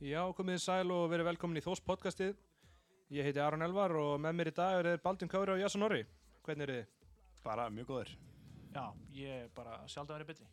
[0.00, 2.38] Já, komið þið sæl og verið velkomin í Þós podcastið.
[3.12, 6.06] Ég heiti Aron Elvar og með mér í dag er Baldin Kári og Jasson Orri.
[6.46, 6.94] Hvernig eru þið?
[7.44, 8.12] Bara mjög góður.
[8.72, 10.48] Já, ég er bara sjálf að vera betri.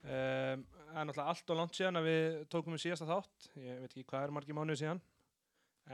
[0.00, 3.50] Um, það er náttúrulega allt og langt síðan að við tókum við síðasta þátt.
[3.60, 5.04] Ég veit ekki hvað er margir mánuði síðan.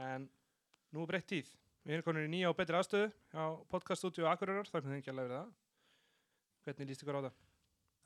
[0.07, 0.31] En
[0.95, 1.53] nú er breytt tíð.
[1.83, 4.71] Við erum komin í nýja og betri aðstöðu á podcaststúdíu Akureyrar.
[4.71, 5.55] Þakka þið ekki alveg verið það.
[6.63, 7.39] Hvernig líst ykkur á það?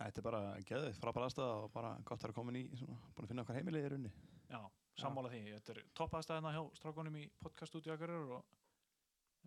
[0.01, 3.27] Þetta er bara geðið, frábæra aðstæða og bara gott að vera komin í, svona, búin
[3.27, 4.13] að finna okkar heimilið í runni.
[4.53, 4.59] Já,
[5.01, 5.41] sammála því.
[5.57, 8.43] Þetta er toppaðstæðina hjá strákonum í podcaststúdíu Akureyrar og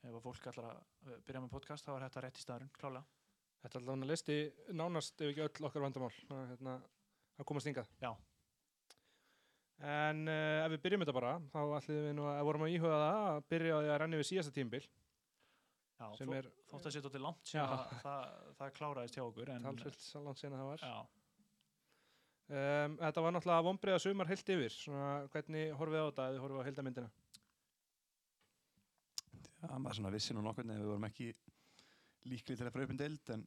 [0.06, 2.72] ef að fólk ætlar að eh, byrja með podcast þá er þetta rétt í staðurinn,
[2.78, 3.04] klálega.
[3.62, 4.38] Þetta er alltaf hann að listi
[4.78, 6.10] nánast ef ekki öll okkar vandamál.
[6.50, 6.74] Hérna,
[7.40, 7.88] að komast hingað.
[8.02, 8.12] Já,
[9.86, 12.70] En uh, ef við byrjum þetta bara, þá ætlum við nú að ef vorum að
[12.76, 14.80] íhuga það að byrja á því að renni við síðasta tímbil.
[16.00, 18.22] já þó, er- þótt að setja til langt síðan það,
[18.56, 19.50] það kláraðist hjá okkur.
[19.52, 20.86] En, Talsvilt salant síðan það var.
[20.86, 20.96] Já,
[22.46, 24.74] Um, þetta var náttúrulega vonbreiða sumar heilt yfir.
[24.74, 27.10] Svona, hvernig horfið á þetta þið horfið á heildamyndina?
[29.56, 31.32] Já, maður svona vissi nú nokkurni að við vorum ekki
[32.30, 33.42] líkli til að en deild en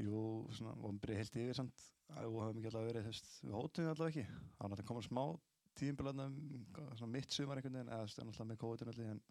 [0.00, 0.22] jú,
[0.56, 1.84] svona, byrjað heilt yfir samt
[2.16, 4.24] og hafum ekki alltaf verið, þú veist, við hóttum alltaf ekki.
[4.24, 5.24] Það var náttúrulega komað smá
[5.78, 6.36] tíðinbjörðan
[6.98, 9.24] svona mitt sumar einhvern veginn eða náttúrulega með kóðutun allir en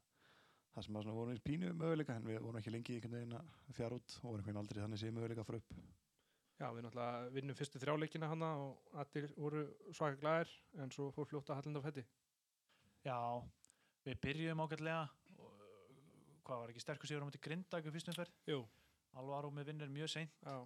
[0.76, 3.38] það sem maður svona vorum í pínu möguleika en við vorum ekki lengi einhvern veginn
[3.40, 5.80] að fjara út og vorum einhvern aldrei þannig sé möguleika upp.
[6.58, 9.62] Já, við náttúrulega vinnum fyrstu þrjáleikina hana og allir voru
[9.94, 12.04] svaka glæðir en svo fór fljótt að hallinda á fætti.
[13.06, 13.18] já,
[14.08, 15.04] við byrjuðum ágætlega.
[15.38, 15.62] Og,
[16.48, 18.34] hvað var ekki sterkur sigur á mæti Grindag í fyrstum ferð?
[18.50, 18.64] Jú,
[19.22, 20.34] Alvaro með vinnir mjög seint.
[20.44, 20.58] já.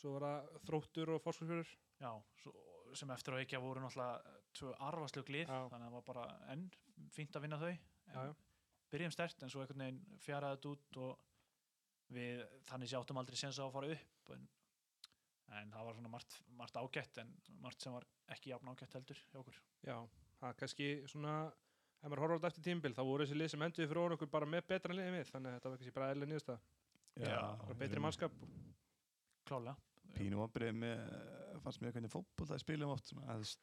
[0.00, 1.68] Svo var það þróttur og fórskursfjörur.
[2.00, 2.52] Já, svo,
[2.96, 5.68] sem eftir að ekki voru náttúrulega tvö arfaslug lið, Já.
[5.68, 6.64] þannig að það var bara enn
[7.12, 7.72] fínt að vinna þau.
[8.12, 8.32] Já, já.
[8.92, 11.20] byrjum stert en svo einhvern veginn fjaraði þetta út og
[12.12, 14.48] við þannig sé áttum aldrei séns að fara upp en,
[15.58, 17.32] en það var svona margt, margt ágætt en
[17.64, 19.60] margt sem var ekki jafn ágætt heldur hjá okkur.
[19.86, 19.96] Já,
[20.40, 21.34] það er kannski svona,
[22.00, 24.50] ef maður horfður þetta eftir tímbil, þá voru þessi lið sem enduði fyrir okkur bara
[24.54, 26.66] með betra liðið við, þannig að þetta var kannski bara eðlilega nýðust það.
[27.22, 28.42] Bara betri mannskap.
[29.48, 29.76] Klálega.
[30.12, 31.00] pínu vonbrið með
[31.64, 33.54] fannst mér hvernig fótbolta við spilum oft svona, að,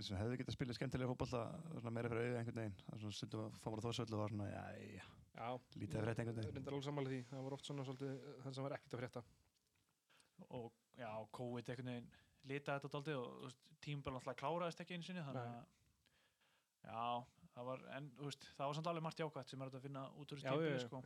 [0.00, 1.42] sem hefði getað spilað skemmtilega fótbolta
[1.74, 4.62] svona meira fyrir auðvitað einhvern veginn það svona stundum að og var svona já,
[4.96, 5.06] já,
[5.36, 7.20] Já, lítið að frétta einhvern veginn reyndar alveg sammála því.
[7.28, 8.12] Það voru oft svona svolítið
[8.44, 9.22] það sem var ekkert að frétta.
[10.56, 12.12] Og já, COVID einhvern veginn
[12.46, 15.58] litaði þetta daldið og tímaböl náttúrulega kláraðist ekki einu sinni þannig að
[16.86, 17.02] já,
[17.56, 20.34] það var, en veist, það var samt alveg margt jákvætt sem er að finna út
[20.34, 21.02] úr já, sko.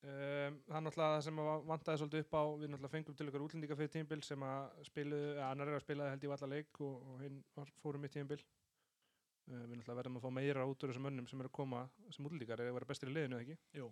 [0.00, 3.42] Um, er náttúrulega það sem að vantaði svolítið upp á við náttúrulega fengum til ykkur
[3.44, 6.80] útlendinga fyrir tímbil sem að spiluðu, eða annar er að spilaði held ég valla leik
[6.86, 7.42] og, og hinn
[7.82, 11.44] fórum mitt tímbil uh, við náttúrulega verðum að fá meira út úr þessum mönnum sem
[11.44, 13.58] eru að koma sem útlendingar er að vera bestir í liðinu ekki?
[13.76, 13.90] Jú,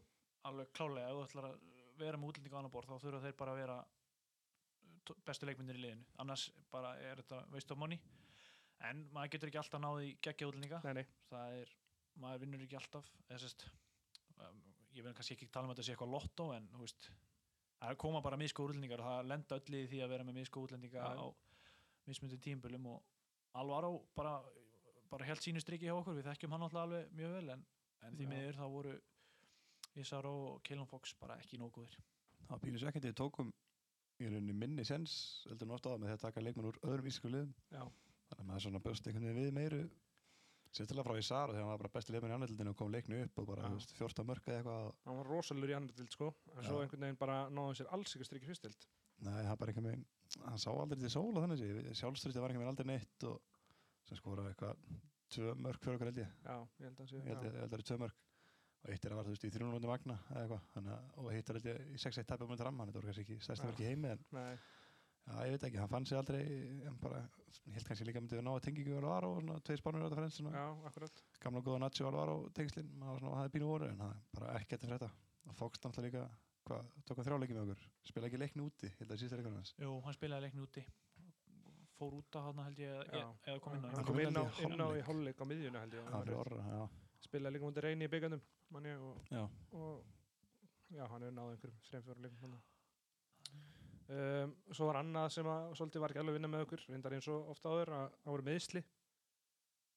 [0.48, 1.60] alveg klálega, ef þú ætlar að
[2.00, 3.78] vera með útlendinga annar borð þá þurfa þeir bara að vera
[5.26, 6.06] bestu leikmyndir í liðinu.
[6.22, 8.00] Annars bara er þetta waste of money.
[8.88, 10.80] En maður getur ekki alltaf náði geggja útlendinga.
[10.86, 11.72] Nei, nei, það er,
[12.22, 13.08] maður vinnur ekki alltaf.
[13.26, 13.66] Eða sérst
[14.38, 14.60] um,
[14.94, 17.10] ég vil kannski ekki tala um að þetta sé eitthvað lottó en þú veist,
[17.78, 20.64] það koma bara misko útlendingar og það lenda öll í því að vera með misko
[20.64, 21.22] útlendinga Já.
[21.22, 21.26] á
[22.08, 24.38] mismundi tímbölum og Alvaro bara,
[25.10, 27.64] bara held sínu striki hjá okkur, við þekkjum hann alltaf alveg mjög vel en,
[28.06, 28.96] en því miður þá voru
[29.98, 31.96] Isaro og Keilon Fox bara ekki nóguðir
[32.48, 33.52] það svekkandi við tókum
[34.18, 35.14] í rauninni minni sens
[35.48, 37.54] heldur nú ástæða með því að taka leikmenn úr öðrum íslensku liðum.
[38.28, 39.82] Þannig að maður svona bjóst einhvern veginn við meiru
[40.68, 43.40] sérstaklega frá Isar þegar hann var bara besti leikmenn í annaðildinu og kom leiknu upp
[43.40, 44.88] og bara veist, 14 mörg eða eitthvað.
[45.08, 46.82] Hann var rosalur í dild sko en svo Já.
[46.84, 50.04] einhvern veginn bara náðu sér alls ekki strikki fyrstild Nei, það er bara einhvern veginn,
[50.44, 53.40] hann sá aldrei til sóla þannig sé, sjálfstrýtti var einhvern veginn aldrei neitt og
[54.06, 54.84] sem skora eitthvað
[55.32, 57.56] tvö mörg fyrir okkur held ég, já, ég held að ég sé ég held að
[57.58, 58.20] það eru tvö mörg
[58.84, 61.60] og eitt er að var þú veist í 300 magna eða eitthvað, og hitt er
[61.66, 64.12] ég í 6-1 tapja múin fram, hann þetta voru kannski ekki stærsta mörg í heimi
[64.14, 64.58] en Nei,
[65.28, 66.42] já, ég veit ekki, hann fann sig aldrei,
[66.88, 67.22] en bara,
[67.66, 70.00] ég held kannski líka myndið að ná að tengingu og Alvaro og svona tveir spánur
[70.00, 71.22] á þetta frens, svona já, akkurat.
[71.42, 74.54] gamla góða Nacho og Alvaro tengslinn, maður svona hafði pínu voru en það er bara
[74.60, 75.10] ekki eftir þetta
[75.48, 76.24] og Fox náttúrulega líka,
[76.68, 77.84] hvað, tók hann þrjáleiki með okkur.
[78.08, 80.84] Spila ekki leikni úti, ég held að leikni úti.
[81.98, 83.24] Fór út á hann held ég Já.
[83.48, 85.40] eða kom inn á kom inn á, inn inn á í hálfleik.
[85.42, 88.42] á miðjunu held ég Spilaði líka mútið reyni í byggandum
[88.74, 89.42] manni og já.
[89.72, 90.04] og
[90.94, 92.58] já, hann hefur náð einhverjum þreim fjóru leikum hann
[94.16, 97.16] um, svo var annað sem að svolítið var ekki alveg að vinna með okkur reyndar
[97.16, 98.84] eins og ofta áður að það voru meðsli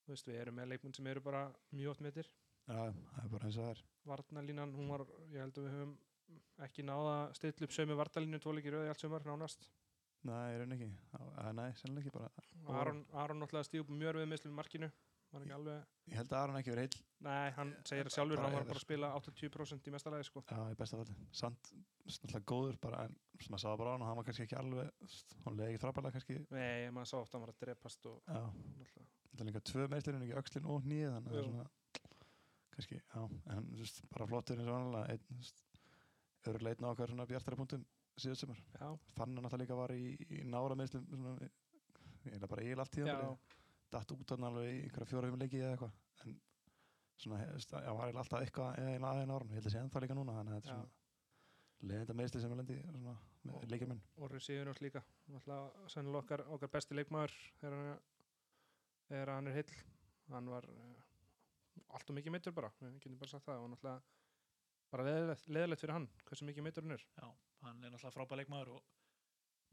[0.01, 1.44] þú veist, við erum með leikmenn sem eru bara
[1.75, 2.31] mjög oft meðtir
[2.69, 3.83] Já, það er bara eins og það er.
[4.12, 5.94] Varnalínan, hún var, ég held að við höfum
[6.65, 9.67] ekki náða að stilla upp sömu Varnalínu tvoleikir rauði allt sömur nánast.
[10.29, 12.29] Nei, raun ekki, Já, nei, sennilega ekki bara.
[12.81, 14.91] Aron, Aron náttúrulega stíð upp mjög við meðslum í markinu
[15.38, 17.04] alveg, Ég held að Aron ekki verið heill.
[17.24, 20.42] Nei, hann segir sjálfur Bara hann var bara að spila 80% í mestalagi sko.
[20.50, 21.16] Já, í besta falli.
[21.38, 21.69] Samt,
[22.07, 24.89] náttúrulega góður bara en sem að sagði bara á hann, hann var kannski ekki alveg
[25.45, 26.39] hann leiði ekki frábælega kannski.
[26.51, 28.42] Nei, maður sá oft að hann var að drepast og Já,
[29.31, 31.69] það er líka tvö meðslir en ekki öxlin og nýið þannig að það er svona
[32.72, 33.24] kannski, já,
[33.56, 35.50] en veist, bara flottur eins og annarlega einn,
[36.50, 37.84] örugglega einn á okkar svona bjartara punktum
[38.22, 38.62] síðast sumar.
[38.75, 41.36] Já, fann hann alltaf líka var í, í nára meðslum svona,
[42.25, 43.36] ég er bara eiginlega
[43.91, 45.99] datt út hann alveg í einhverja fjóra fimm leiki eða eitthvað.
[46.25, 46.39] En
[47.21, 50.17] svona, já, var alltaf eitthvað eða eina aðeina árum, ég held að sé ennþá líka
[50.17, 50.99] núna þannig að þetta er svona
[51.81, 53.13] leiðinda meðsli sem er lendi svona,
[53.47, 55.01] með leikjumenn Orri Sigurjóns líka.
[55.33, 58.01] Alltaf sennilega okkar, okkar besti leikmaður þegar hann,
[59.09, 59.77] þegar hann er heill.
[60.31, 63.65] Hann var uh, allt og mikið meittur bara, við getum bara sagt það.
[63.65, 63.99] Og náttúrulega
[64.91, 67.05] bara leðilegt, leðilegt fyrir hann hversu mikið meittur hann er.
[67.17, 67.27] Já,
[67.65, 68.89] hann er náttúrulega frábæð leikmaður og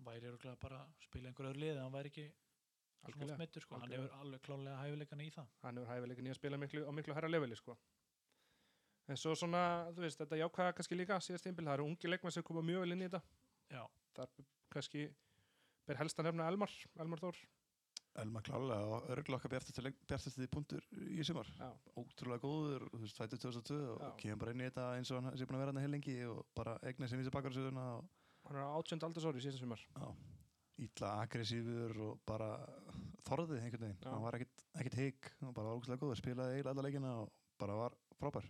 [0.07, 0.33] væri
[0.63, 2.29] bara að spila einhver öðru lið en hann væri ekki
[3.39, 3.79] meittur sko.
[3.79, 5.53] hann hefur alveg klálega hæfileikana í það.
[5.63, 7.79] Hann hefur hæfileikin í að spila miklu, á miklu herra leveli sko.
[9.09, 12.35] en svo svona, þú veist, þetta jákvæða kannski líka síðast tímbil, það eru ungi leikmenn
[12.35, 13.23] sem koma mjög vel inn í þetta.
[13.73, 13.85] Já,
[14.19, 14.35] þar
[14.75, 15.07] kannski
[15.89, 17.41] ber helst að nefna Elmar, Elmar Þór.
[18.19, 19.53] Elma klálega og örgulega okkar
[20.11, 21.49] bjartasti punktur í sumar.
[21.59, 21.69] Já,
[22.01, 25.39] ótrúlega góður, þú veist, fættur 2002 og kemur bara inn í þetta eins og hann
[25.39, 28.77] sé búin að vera hann heilengi og bara egna sem vísa og hann er á
[28.81, 29.85] átjönd aldarsári síðan sumar.
[29.95, 30.09] Já,
[30.83, 32.51] ítla aggressífur og bara
[33.27, 36.75] þorðið einhvern veginn, hann var ekkit, ekkit higg og bara var ótrúlega góður, spilaði eiginlega
[36.75, 38.47] alla leikina og bara var frábær.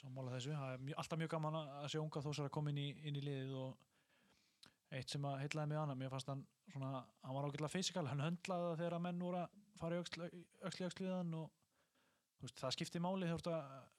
[0.00, 2.82] Sammála þessu, það er mjög, alltaf mjög gaman að sjá unga þósar að koma inn
[2.82, 6.90] í, inn í liðið og eitt sem að heitlaði mig annað, mér fannst hann svona,
[7.24, 10.28] hann var ágætlega fysikal, hann höndlaði það þegar að menn voru að fara í öxl,
[10.68, 11.48] öxl í öxl við hann og
[12.40, 13.98] þú veist, það skipti máli þegar þú ert að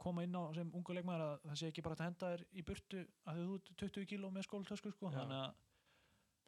[0.00, 2.64] koma inn á sem ungu leikmaður að það sé ekki bara að henda þér í
[2.70, 5.58] burtu að þú ert 20 kíló með skóltösku sko, þannig að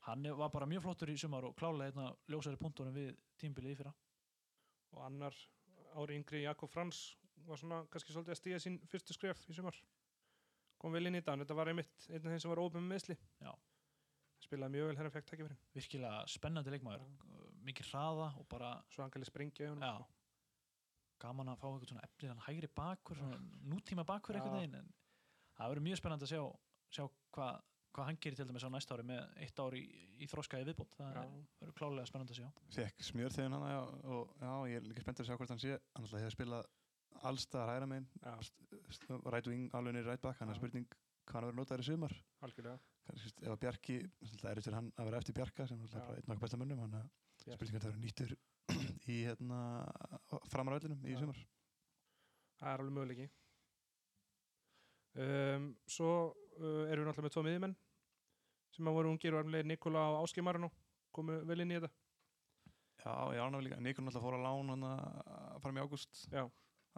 [0.07, 3.81] hann var bara mjög flottur í sumar og klálega einna ljósari punktunum við tímbilið í
[3.81, 3.93] fyrra
[4.93, 5.37] og annar
[5.99, 7.03] ári yngri Jakob Frans
[7.47, 9.79] var svona kannski svolítið að stíða sín fyrstu skref í sumar
[10.83, 12.95] kom vel inn í en þetta var einmitt einn af þeim sem var ópen með
[12.97, 13.53] meðsli Já.
[14.43, 17.07] spilaði mjög vel hérna fekk takkifærin virkilega spennandi leikmaður,
[17.63, 18.73] mikið hraða og bara
[19.71, 19.95] honum Já.
[19.95, 20.09] sko.
[21.23, 23.39] gaman að fá eitthvað svona efnilegan hægri bakur, svona
[23.71, 24.41] nútíma bakur Já.
[24.41, 24.91] einhvern veginn en
[25.55, 26.43] það verður mjög spennandi að sjá,
[26.97, 27.05] sjá
[27.37, 27.61] hvað
[27.93, 30.94] hva hann gerir til dæmis á næsta ári með eitt ári í, í þroskaði viðbót.
[30.97, 32.49] Það er- verður klálega spennandi að sjá.
[32.77, 35.77] Fekk smjör þegar hann og já, ég er líka spenntur að sjá hvort hann sé.
[35.97, 36.71] Hann alltaf hefur spilað
[37.23, 38.09] allstað hæra megin.
[38.23, 38.33] Já,
[39.31, 40.39] right wing, alveg niður right back.
[40.41, 40.87] Hann er spurning
[41.27, 42.15] hvað hann verður notaður í sumar.
[42.43, 42.79] Algjörlega.
[43.06, 43.99] Kannski ef að Bjarki,
[44.41, 46.83] það er fyrir hann að vera eftir Bjarka sem er bara einn okkar besta mönnum
[46.87, 47.11] hann
[47.43, 47.56] Yes.
[47.59, 48.33] spurning að það verður nýttur
[49.12, 49.61] í hérna
[50.53, 51.39] framaröllinum í sumar.
[52.61, 53.27] Það er alveg möguleiki
[55.20, 57.76] um, svo uh, erum við náttúrulega með tvo miðjumenn
[58.73, 60.70] sem að voru ungir og ermlega Nikola og Áski Marino
[61.12, 61.93] komu vel inn í þetta.
[63.03, 64.87] Já, ég ánægði líka, Nikon alltaf fór að lán hann
[65.64, 66.25] fram í ágúst.
[66.32, 66.47] Já.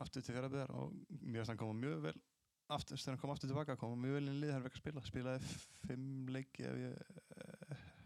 [0.02, 2.16] aftur til fjaraðbyðar og mér finnst hann koma mjög vel
[2.74, 4.80] aftur, þegar hann kom aftur tilbaka koma mjög vel inn í lið, hann er ekki
[4.80, 5.04] að spila.
[5.08, 5.50] Spilaði
[5.84, 6.96] fimm leiki ég,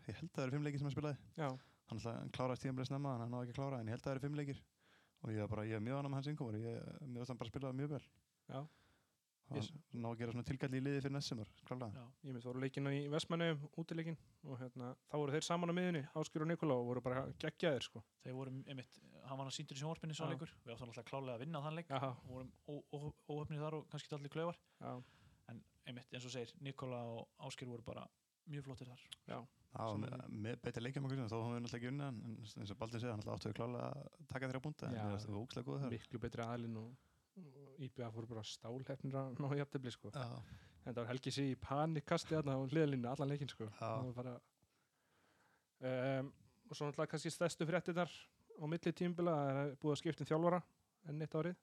[0.09, 1.31] ég held að það eru fimm leiki sem hann spilaði.
[1.39, 1.49] Já,
[1.91, 4.17] hann, hann kláraði tíðanbreið snemma hann náði ekki að klára en ég held að það
[4.17, 4.65] eru fimm leikir.
[5.19, 6.21] Og ég bara, ég mjög með
[6.63, 8.05] ég, mjög vel.
[8.49, 8.61] Já.
[8.61, 8.78] og
[9.57, 9.71] Yes.
[9.95, 11.49] ná að gera svona tilkalli í liði fyrir næstsumar,
[12.25, 13.47] ég mynd voru leikinu í Vestmannu
[13.81, 17.23] útileikin og hérna, þá voru þeir saman á miðunni Áskir og Nikola og voru bara
[17.41, 18.03] geggjaðir sko.
[18.25, 21.35] þeir voru einmitt, hann var að síndur í sjónvarpinni svo leikur, við áttum alltaf klálega
[21.39, 21.89] að vinna þann leik.
[21.89, 24.59] Já, og vorum ó- ó- óhöfnir þar og kannski allir klaufar.
[24.81, 25.03] Já,
[25.49, 28.05] en einmitt eins og segir, Nikola og Áskir voru bara
[28.49, 29.01] mjög flottir þar.
[29.29, 32.07] Já, Já, Sem með, að- með betur leikjum okkur þó hann við náttúrulega ekki unna
[32.09, 34.89] en eins og Baldur segja, hann alltaf áttu að klála að taka þér á búnda
[34.89, 35.91] það var ógslag góð þar.
[35.93, 36.97] Miklu betri aðlinn og,
[37.79, 40.11] IBA fóru bara stálhefnir að ná sko.
[40.15, 40.43] Já,
[40.85, 43.69] en það var Helgi sig í panikkasti þarna á hliðalínu allan leikinn sko.
[44.17, 44.35] Bara,
[45.81, 46.33] um,
[46.69, 48.11] og svo náttúrulega kannski stærstu fréttinnar
[48.59, 50.61] á milli tímbila það er búið að skipta um þjálfara
[51.09, 51.55] enn eitt árið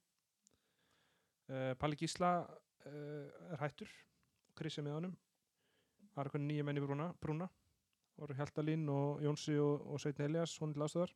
[1.51, 3.91] uh, Palli Gísla uh, er hættur
[4.55, 5.15] Krissi með honum
[6.13, 7.49] það er eitthvað nýja menn í brúna, brúna
[8.15, 11.13] voru Hjaltalín og Jónsi og, og Sveitn Elias hún til aðstöðar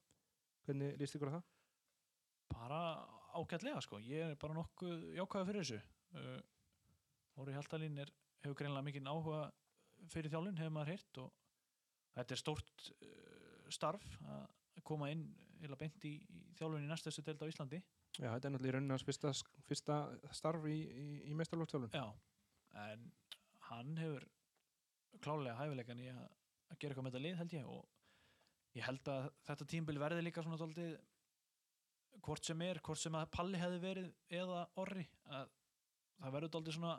[0.67, 1.47] hvernig líst ykkur á það?
[2.51, 2.81] bara
[3.37, 5.81] ágætlega sko, ég er bara nokkuð jákvæða fyrir þessu.
[6.15, 8.11] Uh, Óri Hjaltalín er,
[8.43, 9.43] hefur greinlega mikinn áhuga
[10.11, 11.29] fyrir þjálun, hefur maður heyrt og
[12.15, 15.27] þetta er stórt uh, starf að koma inn
[15.61, 17.81] eða beint í, í þjálun í næstustu deild á Íslandi.
[18.17, 19.31] Já, þetta er náttúrulega í rauninni hans fyrsta,
[19.67, 19.97] fyrsta
[20.35, 22.07] starf í, í, í meistarlóftjálfun Já,
[22.89, 23.05] en
[23.69, 24.25] hann hefur
[25.23, 26.25] klálega hæfileikan í að,
[26.73, 30.25] að gera eitthvað með þetta lið held ég og ég held að þetta tímbil verði
[30.25, 30.97] líka svona daldið
[32.25, 34.11] hvort sem er, hvort sem að Palli hefði verið
[34.41, 35.49] eða Orri að
[36.19, 36.93] það verður daldið svona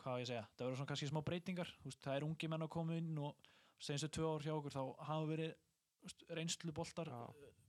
[0.00, 1.70] hvað ég segja, það verður svona kannski smá breytingar.
[1.82, 3.48] Veist, það er ungi menn að koma inn og
[3.82, 5.54] senstu tvö ár hjá okkur þá hafa verið
[6.38, 7.22] reynslu boltar Já.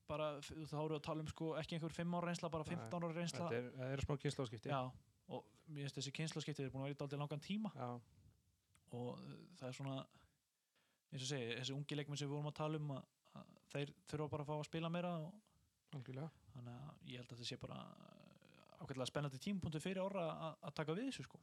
[0.07, 3.07] bara, þá við að tala um sko ekki einhver 5 ára reynsla, bara Nei, 15
[3.07, 3.49] ára reynsla.
[3.49, 4.81] það er smá kynnslóðskipti Já,
[5.33, 7.73] og mér finnst þessi kynnslaskipti er búin að vera í daldið langan tíma.
[7.75, 7.89] Já,
[8.97, 9.97] og uh, það er svona
[11.11, 13.93] eins og segi, þessi ungi leikmenn sem við vorum að tala um að, að þeir
[14.11, 15.46] þurfa bara að fá að spila meira og
[15.95, 17.77] algjörlega þannig að ég held að þetta sé bara
[18.81, 21.39] ákveðlega spennandi tímapunktur fyrir orra að- að taka við þessu sko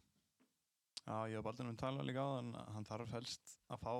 [1.04, 3.94] Já, ég hef aldrei um talað líka á þann hann þarf helst að fá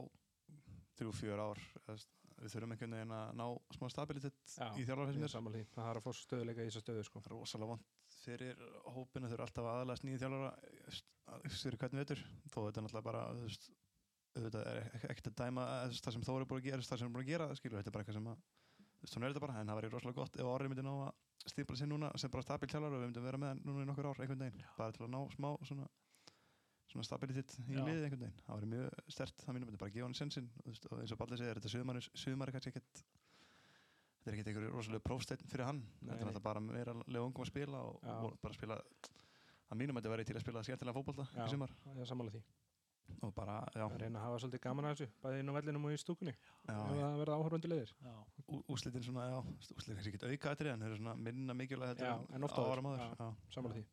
[0.97, 3.45] þrjú, fjör ár eða s- við þurfum einhvern veginn að ná
[3.77, 4.85] smá stabilitet Já, í
[5.29, 5.65] er sammála því.
[5.75, 7.21] það har að fá stöðuleika í þessa stöðu sko.
[7.21, 7.85] það rosalega vond
[8.25, 8.57] fyrir
[8.95, 10.53] hópinu eru alltaf aðalega nýja þjálfara
[11.51, 13.71] fyrir hvernig veitur þó þetta er náttúrulega bara þú veist,
[14.35, 17.05] auðvitað er ek- ekkert að dæma það sem Þóri er búin að gera það sem
[17.05, 18.39] hann er búin að gera skilur þetta er bara eitthvað sem að
[19.11, 21.77] svona er þetta bara en það væri rosalega gott ef Orri myndi ná að stífla
[21.79, 24.09] sér núna sem bara stabil þjálfara og við myndum vera með hann núna í nokkur
[24.09, 24.65] ár einhvern veginn.
[24.79, 25.89] Bara til að ná smá svona
[26.95, 27.83] svona stabilitet í Já.
[27.83, 28.41] liði einhvern veginn.
[28.47, 31.41] Það væri mjög stert það mínum bara að gefa hann sensin og, eins og Baldur
[31.41, 31.73] segir þetta
[32.25, 35.83] sumar er kannski ekkert þetta er ekkert einhverju rosalega prófsteinn fyrir hann.
[36.01, 39.99] Nei, þetta er bara meira lega ungum að spila og, og bara spila að mínum
[39.99, 41.27] þetta væri til að spila skemmtilega fótbolta
[43.05, 45.57] Er því og bara, já, reyna að hafa svolítið gaman að þessu bæði inn á
[45.57, 46.33] vellinum og í stúkunni.
[46.69, 48.15] Já það verða áhörfundi leiðir já,
[48.49, 49.39] ú- úrslitin svona, já,
[49.77, 52.57] úrslitin kannski ekki auka þetta en þeir eru svona minna mikilvæg heldur Já, en oft
[52.59, 52.73] áður.
[52.75, 53.09] árum áður Já.
[53.21, 53.29] já.
[53.57, 53.85] sammála því.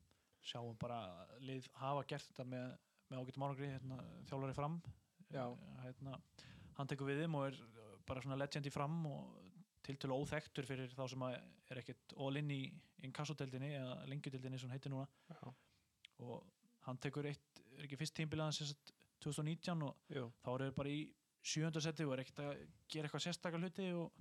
[0.51, 0.99] Sjáum bara
[1.39, 2.77] lið hafa gert þetta með,
[3.11, 3.97] með ágættum árangri hérna,
[4.31, 4.79] þjálfari fram.
[5.31, 6.17] Hérna,
[6.77, 7.59] hann tekur við þeim og er
[8.07, 9.37] bara svona legend í fram og
[9.85, 12.61] tiltölu óþektur fyrir þá sem er ekkert all in í
[13.07, 15.07] inkassodeldinni eða lengjudeldinni sem heitir núna.
[15.29, 15.53] Já.
[16.21, 16.43] og
[16.85, 18.53] hann tekur eitt, er ekki fyrst tímbilaðan
[19.23, 20.27] 2019 og Jú.
[20.43, 21.01] þá eru þeir bara í
[21.41, 22.51] sjönda seti og er ekkert að
[22.91, 24.11] gera eitthvað sérstakar hluti og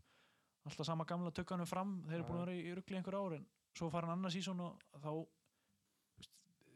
[0.69, 3.47] alltaf sama gamla tökkanum fram þeir eru búin að vera í, ruggli einhver ár en
[3.76, 5.11] svo fara hann annað sísón og þá
[6.21, 6.35] veist,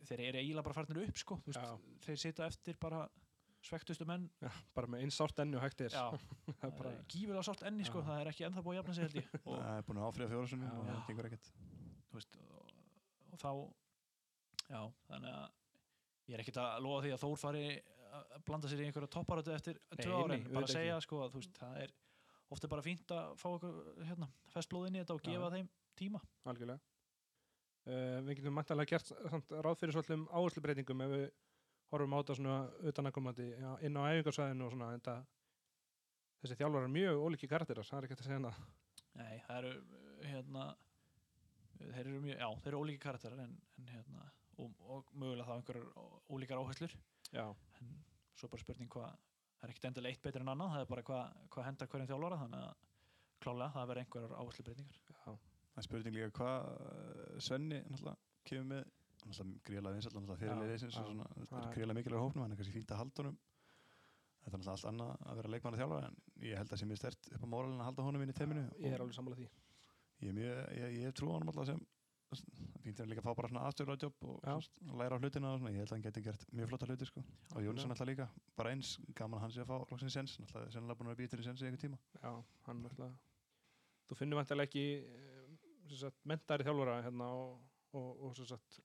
[0.08, 2.00] þeir eru eiginlega bara farnir upp sko, veist, Já.
[2.06, 3.04] þeir sita eftir bara
[3.64, 4.26] svektustu menn
[4.76, 7.64] bara með eins sárt enni og hægt er já, það það er bara, gífilega sátt
[7.68, 8.08] enni sko, Já.
[8.10, 10.08] það er ekki ennþá búið að jafna sig held ég og, það er búin að
[10.10, 10.74] áfriða fjórasunum Já.
[10.76, 11.04] og það Já.
[11.08, 11.52] gengur ekkert
[12.14, 12.74] veist, og,
[13.32, 13.50] og þá
[14.68, 15.46] já, þannig að
[16.28, 17.64] ég er ekkert að lofa því að Þór fari
[18.18, 21.42] að blanda sér í einhverja topparötu eftir tvö árin, bara að segja sko, að, þú
[21.42, 21.94] veist, það er
[22.54, 23.78] ofta bara fínt að fá okkur
[24.08, 26.20] hérna, festblóð inn í þetta og gefa þeim tíma.
[26.50, 26.80] Algjörlega.
[27.84, 31.24] Uh, við getum mæntalega gert samt, ráð fyrir svolítið áherslubreytingum ef við
[31.92, 32.58] horfum á þetta svona
[32.90, 33.48] utanakomandi
[33.84, 35.26] inn á æfingarsvæðinu og svona það,
[36.40, 38.54] þessi þjálfar er mjög ólíki karakterar, það er ekki að segja hana
[39.14, 39.74] Nei, það eru
[40.24, 40.64] hérna
[41.82, 45.54] þeir eru mjög, já, þeir eru ólíki karakterar en, en hérna, og, og mögulega þá
[45.58, 46.96] einhverjar ólíkar áherslur
[47.80, 47.94] en
[48.38, 51.02] svo bara spurning hvað það er ekkert endilega eitt betur en annan, það er bara
[51.08, 52.74] hvað hva hendar hverjum þjálfara, þannig að
[53.44, 57.80] klálega það verður einhverjar áherslubreitingar já, það er spurning líka hvað eh, Svenni
[58.44, 58.84] kemur með
[59.64, 61.98] gríðlega vinsall náttúrulega Já, fyrir liðisins já, og svona, þú veist, það er er- gríðlega
[61.98, 63.36] mikilvægur hópnum hann er kannski fínt að halda honum.
[64.44, 66.88] Þetta er náttúrulega allt annað að vera leikmann að þjálfa en ég held að sé
[66.90, 69.38] mjög stert upp á móralin að halda honum inn í teiminu ég er alveg sammála
[69.38, 69.46] því.
[70.24, 71.80] ég er mjög, ég, ég hef trú á honum alltaf sem
[72.84, 74.54] fínt er líka að fá bara svona aðstöðla jobb og Já.
[75.00, 77.24] læra á hlutina og svona, ég held að hann geti gert mjög flotta hluti sko.
[77.54, 80.72] og Jónsson alltaf líka, bara eins gaman að hann sé að fá loksins sens, alltaf
[80.72, 82.32] sennilega búin að býtur í sens í einhver tíma já,
[82.68, 83.14] hann náttúrulega
[84.08, 85.54] þú finnur vantilega ekki eh,
[85.88, 87.62] sem sagt, mentari þjálfara hérna og,
[87.96, 88.80] og, og sagt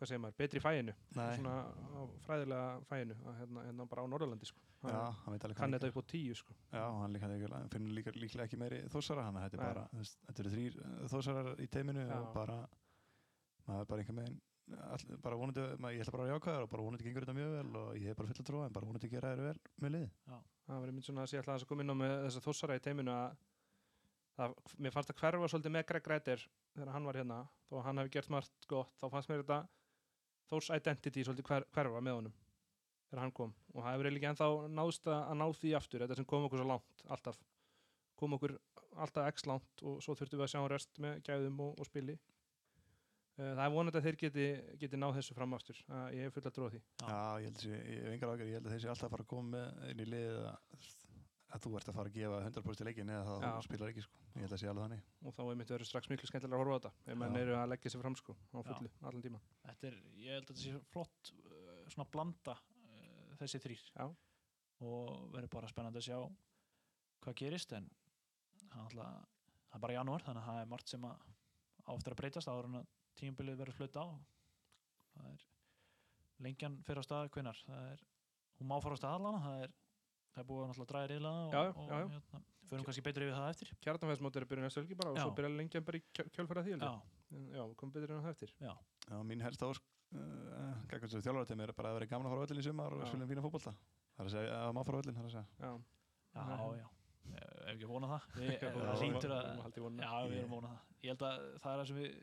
[0.00, 4.48] hvað segir maður, betri fæinu svona á fræðilega fæinu að, hérna, hérna bara á Norðurlandi
[4.48, 4.60] sko.
[4.80, 6.56] já, hann hvað þetta upp á tíu sko.
[6.72, 7.28] Já, hann líka,
[7.74, 9.82] finnur líka, líklega ekki meiri þósara, hann þetta er bara,
[10.28, 12.14] þetta eru þrýr eh, þósarar í teiminu Já.
[12.16, 12.56] og bara,
[13.66, 14.40] maður er bara einhver megin,
[14.88, 17.36] all, bara vonandi, maður, ég ætla bara að vera jákvæður og bara vonandi gengur þetta
[17.36, 19.56] mjög vel og ég hef bara full að trúa, en bara vonandi gera þér vel
[19.84, 20.10] með liði.
[20.70, 22.84] það var einmitt svona að ég ætla að koma inn á með þessa þossara í
[22.88, 23.38] teiminu að
[24.38, 27.38] það, mér fannst að hverfa svolítið með Greg Reiter þegar hann var hérna
[27.68, 29.60] þó að hann hefði gert margt gott þá fannst mér þetta
[30.50, 32.36] Þórs identity svolítið hver, hverfa með honum
[33.10, 33.54] þegar hann kom.
[33.74, 36.68] Og það hefur eiginlega ennþá náðst að ná því aftur þetta sem kom okkur svo
[36.70, 37.40] langt alltaf.
[38.20, 38.56] Kom okkur
[39.00, 42.18] alltaf x langt og svo þurftum við að sjá rest með gæðum og, og spili.
[43.40, 44.46] Eh, það er vonandi að þeir geti,
[44.82, 45.78] geti náð þessu fram aftur.
[45.88, 46.82] Eh, ég hef full að trúa því.
[47.02, 47.20] Já.
[47.46, 50.42] Ég held að þessi alltaf fara að koma inn í liðið
[51.50, 53.50] að, að þú ert að fara að gefa 100% í leikin eða það Já.
[53.50, 54.20] þú spilar ekki, sko.
[54.34, 55.02] Ég held að sé alveg þannig.
[55.20, 57.40] og þá er mitt verið strax miklu skemmtilega að horfa á þetta ef menn Já.
[57.42, 60.54] eru að leggja sér fram sko á fullu allan tíma þetta er, ég held að
[60.54, 64.06] þetta sé flott uh, svona blanda uh, þessi þrýr Já.
[64.86, 66.18] og verður bara spennandi að sjá
[67.20, 67.90] hvað gerist en
[68.70, 69.38] það er alltaf
[69.70, 71.28] það er bara janúar þannig að það er margt sem að
[71.86, 72.88] á eftir að breytast áður en að
[73.20, 74.06] tímabilið verður flutt á
[75.14, 75.44] það er
[76.44, 78.02] lengjan fyrir á stað hvenar það er,
[78.58, 79.74] hún má fara á stað allana það er,
[80.34, 83.24] það er búið að náttúrulega draga riðla og, Já, já, og hérna, förum kannski betur
[83.26, 85.22] yfir það eftir kjartanfæðsmót er að byrja næstu helgi bara og Já.
[85.26, 86.92] svo byrja lengjan bara í kjöl- kjölfæra því já,
[87.58, 88.72] já, komum betur en það eftir já,
[89.10, 89.82] Já, mín helst ásk,
[90.14, 92.94] uh, gegn þessu þjálfarateimi er bara að vera gaman að fara á öllin í sumar
[92.94, 93.08] og Já.
[93.10, 93.72] spila um fína fótbolta.
[94.14, 95.46] Það er að segja, að maður fara á öllin, það er að segja.
[95.60, 95.70] já,
[96.78, 96.88] já.
[97.30, 99.98] Eh, ef ekki að vona það það hlýtur að að.
[99.98, 100.84] Já, við erum að vona það.
[101.00, 102.20] Ég held að það er það sem við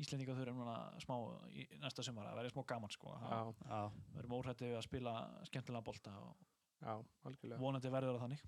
[0.00, 1.14] Íslendingar þurfum núna smá
[1.52, 3.10] í næsta sumar að vera smá gaman sko.
[3.20, 5.14] já, Það verðum óhrætti við að spila
[5.50, 6.46] skemmtilega bolta og
[6.80, 6.94] já,
[7.28, 8.44] algjörlega vonandi verður það þannig.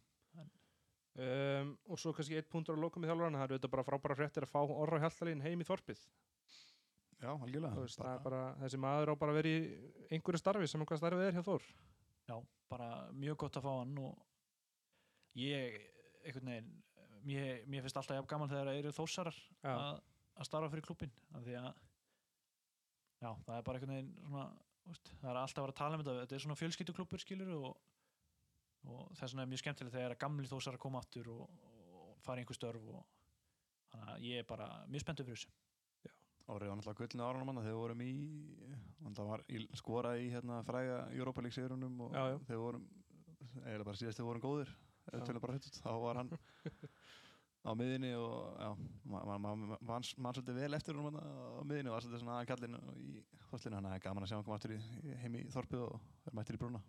[1.27, 4.19] um, og svo kannski eitt punktur á lokum í þjálfarana það eru þetta bara frábæra
[4.19, 6.05] fréttir að fá Orra Hjaltalín heim í þorpið
[7.23, 7.77] Já, algjörlega.
[7.77, 9.59] Þú veist, það er bara, þessi maður á bara að vera í
[10.17, 11.67] einhverju starfi sem hvað starfið er hjá Þór
[12.27, 12.35] Já,
[12.73, 14.25] bara mjög gott að fá hann og
[15.39, 15.77] ég,
[16.25, 16.73] einhvern veginn
[17.23, 19.39] mér, mér finnst alltaf jafn gaman þegar það eru þósarar
[19.71, 20.01] að,
[20.35, 21.71] að starfa fyrir klubbin af því að
[23.23, 24.47] já, það er bara einhvern veginn svona,
[24.91, 27.53] úst, það er alltaf að vera að tala um þetta þetta er svona fjölskylduklubbur skilur
[27.61, 27.71] og,
[28.91, 31.43] og þess vegna er mjög skemmtilegt þegar að gamli þósarar koma aftur og,
[31.95, 33.05] og fara í einhver störf og
[33.93, 35.59] þannig að ég er bara mjög spenntur fyrir þessu
[36.51, 38.12] Árið var náttúrulega gullinu árunum hann þegar við vorum í,
[39.31, 42.39] var í, skorað í hérna fræga Europa League sigurunum og Já, já.
[42.49, 42.87] þegar við vorum,
[43.62, 44.73] eiginlega bara síðast þegar við vorum góðir,
[45.12, 46.33] eða hitt, þá var hann
[47.69, 48.71] á miðinni og já,
[49.07, 52.41] maður ma, ma, ma, man svolítið vel eftir hún á miðinni og var svolítið svona
[52.41, 53.15] aðeins kallinn í
[53.47, 54.81] þorslinu, hann er gaman að sjá hann koma aftur í,
[55.23, 56.83] heim í þorpið og vera mættir í brúna.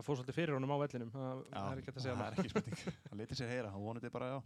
[0.00, 1.10] Það fór svolítið fyrir honum á vellinum.
[1.14, 2.30] Það, Já, er ekki að segja það það.
[2.30, 2.80] er ekki spurning,
[3.10, 4.38] hann letið sér heyra, hann vonandi bara, já,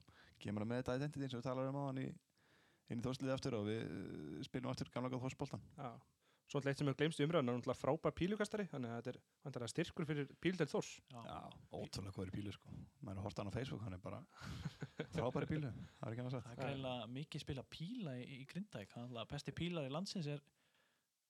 [0.44, 2.08] kemur hann með þetta identity eins og við talar um á hann í,
[2.90, 5.64] inn í þorslið aftur og við uh, spilum aftur gamla góð þorsboltan.
[5.78, 5.90] Já.
[6.44, 9.12] Svo alltaf eitt sem við glemst í umræðan er náttúrulega frábær pílukastari þannig að þetta
[9.14, 11.38] er vantarlega styrkur fyrir píldelt Þórs Já,
[11.72, 12.74] ótrúlega góður í bílu sko.
[13.00, 14.18] Maður er hort hann á Facebook, hann er bara
[15.16, 16.52] frábæri bílu, það er ekki annað það sagt.
[16.52, 19.24] er greinlega mikið spila píla í, í Grindæk hann er alltaf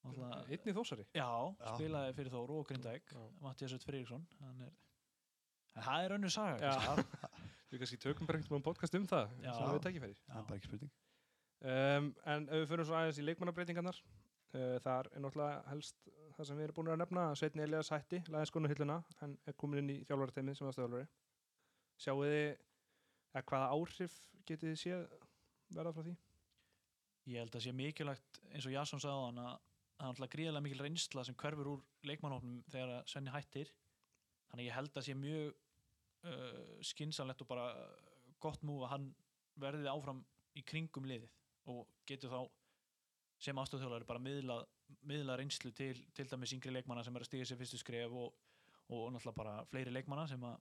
[0.04, 1.70] Einni Þórsari já, Já.
[1.74, 3.22] spilaði fyrir Þóru og Grindæk Já.
[3.44, 4.72] Mattias Öt Friðriksson hann er
[5.74, 6.72] en það er önnur saga.
[7.74, 9.52] Við kannski tökum bara einhvern podcast um það Já.
[9.56, 10.92] sem við tækifæri Það er bara ekki spurning.
[11.72, 15.96] um, En ef við fyrir svo aðeins í leikmannabreitingarnar uh, þar er náttúrulega helst
[16.36, 19.34] það sem við erum búin að nefna að Sveitni Elias hætti laðið skonu hilluna en
[19.50, 21.08] er komin inn í þjálfarateimið sem aðstöðalvari
[22.04, 25.04] Sjáu þið hvaða áhrif getið þið séð
[25.74, 26.14] verða frá því?
[27.32, 29.54] ég held að sé mikilvægt eins og Jasson sagði á hann að
[29.94, 33.70] það er alltaf gríðarlega mikil reynsla sem hverfur úr leikmannhófnum þegar Svenni hættir.
[34.50, 35.54] Þannig ég held að sé mjög
[36.28, 37.68] uh, skinsanlegt og bara
[38.42, 39.08] gott múf að hann
[39.60, 40.24] verði áfram
[40.58, 41.32] í kringum liðið
[41.70, 42.40] og getur þá
[43.44, 44.58] sem aðstofþjóðari bara miðla,
[45.08, 48.34] miðla reynslu til, til dæmis yngri leikmanna sem er að stiga sér fyrstu skref og,
[48.94, 50.58] og náttúrulega bara fleiri leikmanna sem að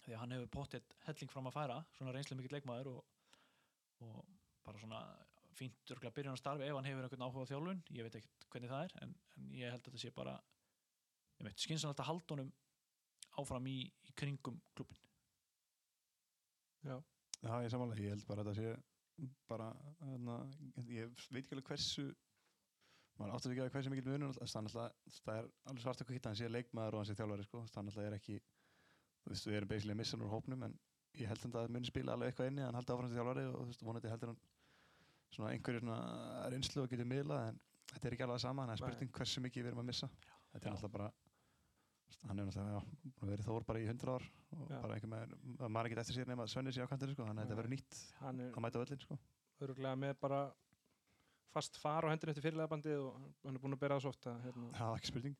[0.00, 3.00] því að hann hefur pottet helling fram að færa svona reynslu mikill leikmaður og,
[4.06, 4.22] og
[4.64, 5.00] bara svona
[5.56, 7.82] fínt örgulega byrjun að starfi ef hann hefur einhvern áhuga á þjálfun.
[7.96, 10.38] Ég veit ekkert hvernig það er en, en ég held að þetta sé bara
[11.40, 12.50] ég veit, skynsanlegt að halda honum
[13.40, 15.00] áfram í, í kringum klubin
[16.84, 16.96] Já,
[17.40, 19.68] Já, ég samanlega, ég held bara að það sé bara,
[20.00, 20.36] hana,
[20.88, 22.06] ég veit ekki alveg hversu
[23.20, 26.10] maður áttur ekki að hversu mikil munur það er alltaf, það er alveg svart að
[26.10, 29.48] kvitta hann sé leikmaður og hann sé þjálfari, sko, það alltaf er ekki þú veist,
[29.48, 30.78] við erum basically að missa hann úr hópnum en
[31.20, 33.46] ég held hann að það muni spila alveg eitthvað inni hann haldi áfram sem þjálfari
[33.50, 34.40] og þú veist, vonandi heldur hann
[35.34, 35.98] svona einhverju svona
[36.52, 39.42] reynslu og getur miðlað en þetta er ekki alveg sama, en það er spurning hversu
[39.44, 40.08] mikið við erum að missa.
[40.50, 40.70] Þetta Já.
[40.70, 41.10] er alltaf bara
[42.28, 42.88] hann er að
[43.22, 44.24] verið þór bara í hundra ár
[44.56, 44.80] og Já.
[44.82, 47.26] bara einhver með, maður er ekki eftir sér nema að Svenni sé á kantinu, sko,
[47.28, 48.00] þannig að þetta verður nýtt.
[48.18, 49.18] Hann að mæta á völlin, sko?
[49.60, 50.40] Öruglega með bara
[51.54, 54.28] fast far á hendurinn eftir fyrirlegabandið og hann er búin að bera það svo oft
[54.30, 55.38] að hérna, það er ekki spurning.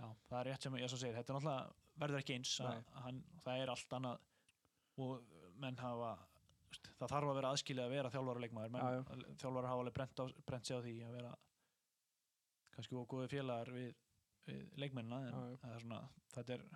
[0.00, 2.90] Já, það er rétt sem ég svo segir, þetta er náttúrulega verður ekki eins að,
[3.04, 4.26] hann, það er allt annað
[5.02, 6.12] og menn hafa
[7.00, 9.34] það þarf að vera aðskilið að vera þjálfara leikmaður menn, Já, já.
[9.42, 11.34] þjálfara hafa alveg brent, á, brent sig á því að vera
[12.72, 13.92] kannski og góði félagar við,
[14.48, 15.60] við leikmennina en Já, já.
[15.64, 16.02] það er svona,
[16.36, 16.66] þetta er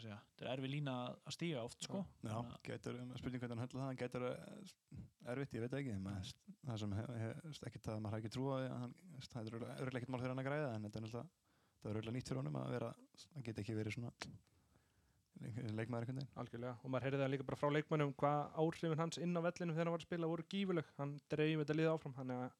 [0.00, 2.36] segja, þetta er erfi lína að stíga oft sko, Já,
[2.68, 5.02] getur, spurning hvernig hann höndla það, hann getur eh,
[5.34, 6.30] erfitt, ég veit það ekki, maður,
[6.62, 8.94] það sem hef, hef, ekkert að maður hafi ekki trúa hann,
[9.26, 12.16] það er örgulega ekkert mál fyrir hann að græða en þetta er það er örgulega
[12.16, 12.90] nýtt fyrir honum að vera,
[13.34, 14.14] hann geti ekki verið svona
[15.42, 16.34] leikmaður einhvern veginn.
[16.42, 16.74] algjörlega.
[16.82, 19.88] Og maður heyrði það líka bara frá leikmannum hvað áhrifin hans inn á vellinum þegar
[19.88, 22.16] hann var að spila voru gífuleg, hann dreif þetta liða áfram.
[22.18, 22.56] Þannig að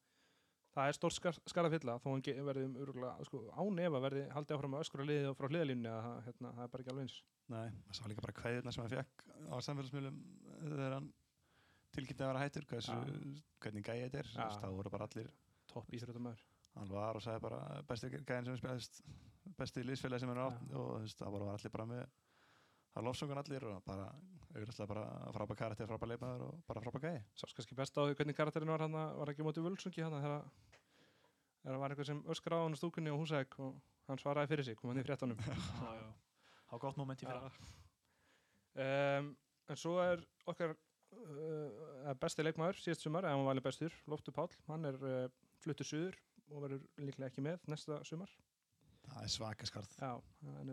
[0.73, 4.55] það er stór skar, skarað fylla þó hann verði um örgulega sko, ánefa verði haldið
[4.57, 7.05] áfram að öskura liðið og frá hliðalínu að það, hérna, það er bara ekki alveg
[7.05, 7.17] eins.
[7.53, 10.17] Nei, maður sá líka bara kveðina sem hann fekk á samfélagsmiðlum
[10.63, 11.11] þegar hann
[11.93, 12.97] tilkynnti að vera hættur, hversu,
[13.61, 14.49] hvernig gæði þetta er, ja.
[14.63, 15.29] það voru bara allir,
[15.69, 16.41] topp íþróttumæður
[16.77, 19.01] hann var og sagði bara besti gæðin sem spilast,
[19.59, 20.77] besti liðsfélagi sem hann er átt Já.
[20.79, 22.03] og það voru allir bara með
[22.93, 24.07] það lofsöngun allir og bara
[24.53, 25.03] auðvitað bara
[25.33, 27.21] frábæð karakter, frábæð leikmaður og bara frábæð gæði.
[27.39, 30.17] sást kannski best á því hvernig karakterinn var hann var ekki á móti völsungi hann
[30.19, 30.45] þegar
[31.63, 33.79] þegar var eitthvað sem öskra á hann stúkunni og húsæk og
[34.09, 36.09] hann svaraði fyrir sig, kom hann í já,
[36.69, 37.49] á gott moment í fyrra.
[38.73, 39.35] Um,
[39.69, 44.35] en svo er okkar uh, besti leikmaður síðast sumar, eða hann var alveg bestur Loftur
[44.35, 45.27] Páll, hann er uh,
[45.63, 46.17] fluttur suður
[46.51, 48.33] og verður líklega ekki með næsta sumar
[49.03, 49.95] Það er svaka skarð.
[49.99, 50.11] Já,
[50.59, 50.69] hann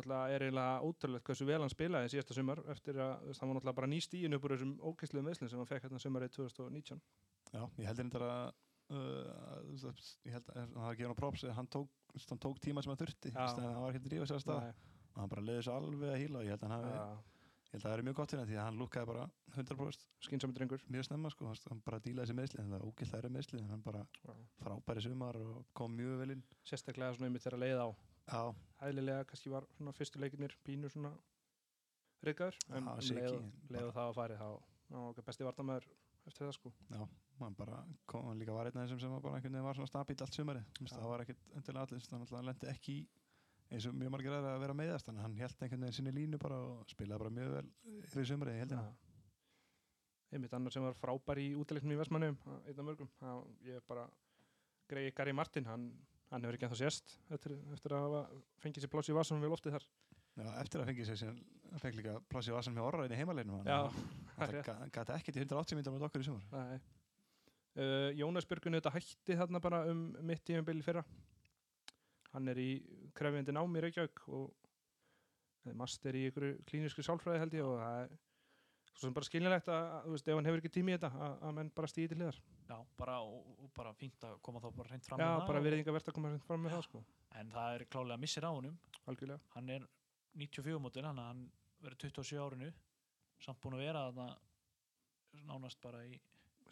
[0.00, 3.78] er er eiginlega ótrúlegt hversu vel hann spilaði síðasta sumar eftir að hann var náttúrulega
[3.80, 7.02] bara nýstíin upp úr þessum ógeðsluðum meðslum sem hann fekk hérna sumarið 2019
[7.52, 8.48] Já, ég heldur þetta að
[8.96, 9.86] uh,
[10.26, 11.88] ég held að hann hafa gefið hann props hann tók,
[12.42, 13.32] tók tíma sem hann þurfti.
[13.36, 14.68] Hann var ekki að drífa sér að stað.
[15.14, 17.35] Og hann bara leiði þessu alveg að hýla og ég held að hann hafi,
[17.76, 19.24] held að það er mjög gott hann því að hann lúkkaði bara
[19.56, 20.82] 100% skynsami drengur.
[20.92, 23.60] Mjög snemma sko, hann- bara dílaði þessi meðsli en það er ógilt það er meðsli
[23.62, 24.34] en hann bara Já.
[24.62, 26.42] frábæri sumar og kom mjög vel inn.
[26.64, 27.88] Sérstaklega svona einmitt þegar leið á.
[28.26, 28.42] Já,
[28.82, 31.12] hæðilega kannski var svona fyrstu leikinir pínu svona
[32.26, 35.86] reykaður en um Siggi, leið, bara- leið á það að farið þá besti vartamæður
[36.26, 36.72] eftir það sko.
[36.90, 37.08] Já,
[37.38, 39.74] hann bara kom hann líka var einn af þessum sem var bara einhvern veginn var
[39.78, 41.38] svona stabíl allt sumari, það var ekkit
[43.66, 46.12] hann í eins og mjög margir aðra að vera meðast hann held einhvern veginn sinni
[46.14, 48.82] línu bara og spilaði bara mjög vel sumari, ég held Já.
[50.36, 53.10] einmitt annar sem var frábær í útileiknum í Vestmannum einn af mörgum.
[53.20, 54.08] Það- ég bara
[54.88, 55.92] greiði Gary Martin hann,
[56.30, 59.78] hann hefur ekki ennþá sést eftir, eftir að fengið sér pláss í vasanum við loftið
[59.78, 59.86] þar.
[60.36, 61.38] Já, eftir að fengi sér síðan,
[61.72, 63.88] hann fekk líka pláss í vasan með orra inn í heimaleinu Já,
[64.36, 66.80] það gæti ekkert í 180 myndar með okkur í Nei.
[67.76, 71.02] Uh, Jónas Björgun þetta hætti þarna bara um mitt tíðanbili fyrra
[72.36, 72.70] hann er í
[73.16, 78.12] krefjandi námi í Reykjavík og master í ykkur klínisku sálfræði held ég og það er
[78.96, 81.10] svo sem bara skiljulegt að, að þú veist, ef hann hefur ekki tími í þetta
[81.26, 82.38] að, að menn bara stíði til hliðar.
[82.70, 85.60] Já, bara, og, bara fínt að koma þá bara reynd fram Já, með það bara
[85.60, 87.02] og- verðinga verðt að koma hreint fram með það sko,
[87.36, 88.78] En það er klálega missir á honum.
[89.10, 89.40] Algjörlega.
[89.52, 89.82] Hann er
[90.40, 91.42] 94 mótil, hann, hann
[91.84, 92.70] verður 27 árinu.
[93.44, 94.28] Samt búin að vera þarna
[95.50, 96.16] nánast bara í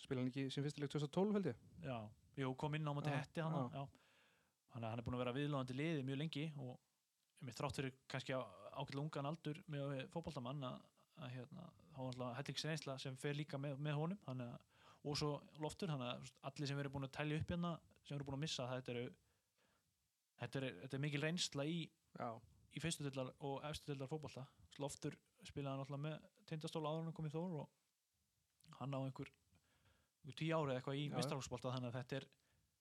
[0.00, 1.60] spila hann ekki sem fyrstileg 2012 held ég?
[1.84, 1.98] Já,
[2.40, 3.82] jú, kom inn á móti Já, hetti hann já.
[3.82, 3.84] já.
[4.74, 6.74] Hann er búin að vera viðlóðandi liði mjög lengi og
[7.44, 10.78] mér þrátt fyrir kannski ákveðlega ungan aldur með fótboltamann að,
[11.22, 14.24] að hérna, þá var alltaf helliks reynsla sem fer líka með, með honum.
[14.32, 14.56] Að,
[15.04, 15.30] og svo
[15.62, 18.66] loftur að allir sem erum búin að telja upp hérna sem erum búin að missa
[18.72, 19.04] þetta eru
[20.40, 21.78] þetta er, þetta er mikil reynsla í,
[22.74, 24.46] í fyrstu deildar og efstu deildar fótbolta.
[24.82, 26.18] Loftur spilaði alltaf með
[26.50, 29.30] tindastóla áður hann kom í Þór og hann á einhver,
[30.24, 32.28] einhver tíu ári eitthvað í mistralfsbolta þannig að þetta er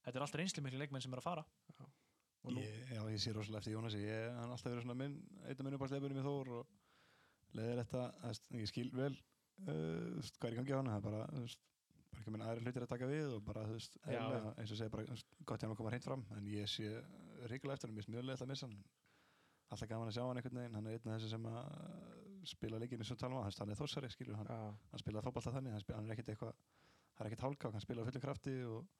[0.03, 1.43] þetta er alltaf reynsli miklu leikmenn sem er að fara.
[2.43, 4.01] Nú, Ég, já, ég sé rosalega eftir Jónasi.
[4.03, 5.13] Ég, hann har alltaf verið svona minn
[5.47, 6.73] einn af minn upp á slepunum í Þór og
[7.55, 11.21] leiðir þetta, ég skil vel uh, hvað er í gangi á hann það er bara,
[11.37, 11.61] veist,
[12.09, 14.73] bara ekki minn aðri hlutir að taka við og bara, þú veist, Já, eðlilega, eins
[14.73, 15.17] og segja bara,
[15.53, 16.25] gott hann að koma hreint fram.
[16.35, 16.89] En ég sé
[17.47, 18.75] ríkulega eftir hann, mér er mjög leiðilegt að missa hann.
[19.71, 20.77] Alltaf gaman að sjá hann einhvern veginn.
[20.81, 23.79] Hann er einn af þessu sem að uh, spila leikinu sem talum á, hann er
[23.79, 26.57] þórsari, skilur hann, já, hann spilaði fótbolta þannig, hann, spila, hann er ekkert eitthvað
[27.13, 28.91] það er ekkert hálka, hann spilaði fullum krafti og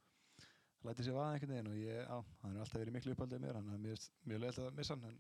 [0.88, 3.60] læti sér vaða einhvern veginn og ég, á, hann er alltaf verið miklu uppaldið mér,
[3.60, 5.19] hann er mjög, mjög leiðilegt að missa hann en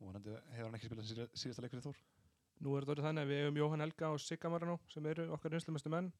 [0.00, 2.00] vonandi hefur hann ekki spilað síða, síðasta leikur í Þór
[2.64, 5.26] nú er þetta orðið þannig að við hefum Jóhann Helga og Sigga Marino sem eru
[5.36, 6.10] okkar reynslumestu menn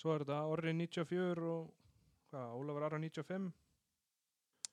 [0.00, 1.68] svo er þetta Orri 94 og
[2.30, 3.52] hvað, Ólafur Aron 95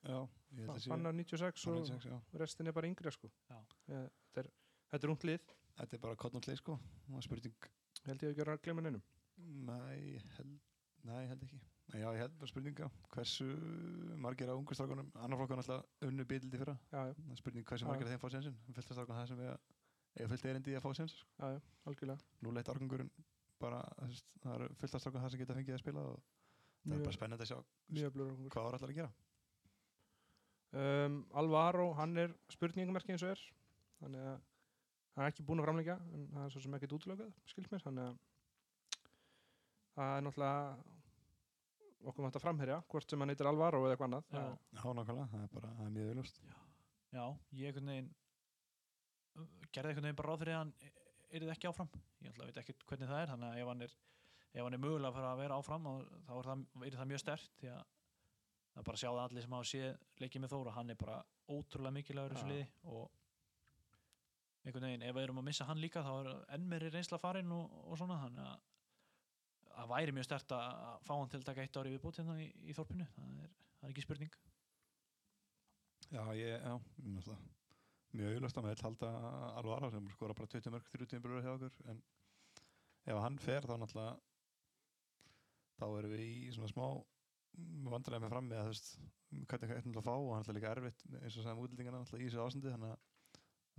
[0.01, 0.17] Já,
[0.57, 2.39] ég held að sé Fannar 96 Fannar og 96, já.
[2.41, 3.29] restin er bara yngri sko.
[3.51, 3.59] Já.
[3.93, 4.49] Eh, þetta er,
[4.89, 7.69] þetta er ungt lið Þetta er bara kottnáttleik sko Það var spurning
[8.07, 9.03] held ég að glemja neinum
[9.67, 10.57] Nei, held,
[11.07, 11.59] nei, held ekki.
[11.91, 13.47] Nei, Já, ég held bara spurninga Hversu
[14.23, 16.77] margir á ungu strákunum Annar flokkan alltaf unnu bíldi fyrra.
[16.91, 17.89] Já, já, er Spurning hversu Já.
[17.89, 19.41] margir af þeim fá sensin Fyllt af strákun það sem
[20.19, 21.27] Eða fyllt erindi í að fá sens sko.
[21.39, 22.19] já, já, algjörlega.
[22.43, 23.11] Nú leitt árgangurinn
[23.61, 27.51] bara veist, Það sem geta fengið að spila og það er bara mjög, spennandi að
[27.51, 27.59] sjá
[27.95, 29.11] mjög hvað er allar að gera.
[30.71, 33.41] Um, Alvaro, hann er spurningumerki eins og er.
[34.01, 34.37] Þannig að
[35.15, 37.83] hann er ekki búinn að framlengja en það er svo sem ekkert útlökað skilst mér,
[37.85, 38.19] þannig að
[39.95, 40.63] það er náttúrulega
[42.09, 44.43] okkur mátt að framherja hvort sem hann heitir Alvaro eða eitthvað annað Já.
[44.77, 46.41] Já, nákvæmlega, það er bara, það er mjög viljúst
[47.11, 47.25] Já,
[47.59, 48.09] ég einhvern veginn
[49.71, 50.73] gerði einhvern veginn bara ráð fyrir að hann
[51.31, 53.71] er þið ekki áfram ég ætla að veit ekki hvernig það er þannig að ef
[53.71, 53.95] hann er,
[54.51, 57.11] ef hann er mögulega að fara að vera áfram og, þá er það, er það
[57.11, 57.81] mjög stert því að
[58.71, 60.99] það er bara að sjá það allir sem hafa séð leikið með Þóra, hann er
[60.99, 61.17] bara
[61.51, 62.51] ótrúlega mikilvægur í þessu Já.
[62.51, 63.07] liði og
[64.61, 67.51] einhvern veginn, ef við erum að missa hann líka þá er enn meiri reynsla farin
[67.55, 68.70] og, og svona, þannig að
[69.75, 72.37] það væri mjög stert að að fá hann til að taka eitt ári viðbútt hérna
[72.41, 73.07] í, í Þorpinu.
[73.15, 74.37] Það er, það er ekki spurning.
[76.11, 76.73] Já, ég, já,
[77.07, 77.59] náttúrulega
[78.11, 79.09] mjög auðvitað að með halda
[79.61, 81.77] Alvara sem skora bara 20 mörg 30 tímbilur hjá okkur.
[81.91, 82.01] En
[83.07, 84.17] ef hann fer þá náttúrulega
[85.79, 86.85] þá erum við í svona smá
[87.91, 88.91] vandræði með fram með að þú veist
[89.31, 92.27] hvernig hvað er að fá og hann er líka erfitt eins og sagðum útlendingana náttúrulega
[92.27, 93.10] í þessu ásandi þannig að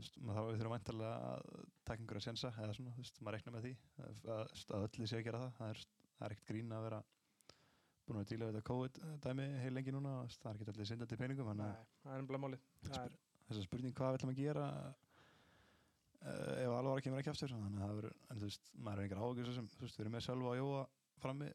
[0.02, 3.38] veist, maður þá við þurfum væntalega að taka einhverja sensa eða svona, þú veist, maður
[3.38, 3.72] reikna með því
[4.06, 5.52] að, að, að öllu sé að gera það.
[5.58, 5.82] Það er,
[6.22, 7.02] er ekkert grín að vera
[8.02, 11.20] búin að díla við þetta COVID-dæmi heil lengi núna, veist, það er ekkert allir syndandi
[11.20, 12.66] peningum að Nei, það er málið.
[12.88, 14.66] Það er- þessa spurning hvað viljum að gera
[16.22, 17.52] uh, ef alvara kemur ekki aftur?
[17.52, 20.04] Þannig að það verður, en þú veist, maður er einhver áhugur sem, þú veist, við
[20.04, 20.82] erum með Sölva og Jóa
[21.22, 21.48] frammi,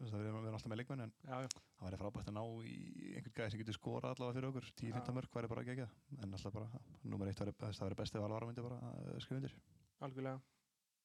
[0.00, 2.74] við erum alltaf með leikmenn en já, já, það væri frábært að ná í
[3.14, 4.68] einhvern gæði sem getur skorað allavega fyrir okkur.
[4.80, 5.16] 10-15 Já.
[5.18, 6.82] mörg væri bara að gegja en alltaf bara,
[7.14, 9.56] nummer eitt væri, það væri best ef alvara myndi bara uh, skrifa undir.
[10.06, 10.36] Algjörlega.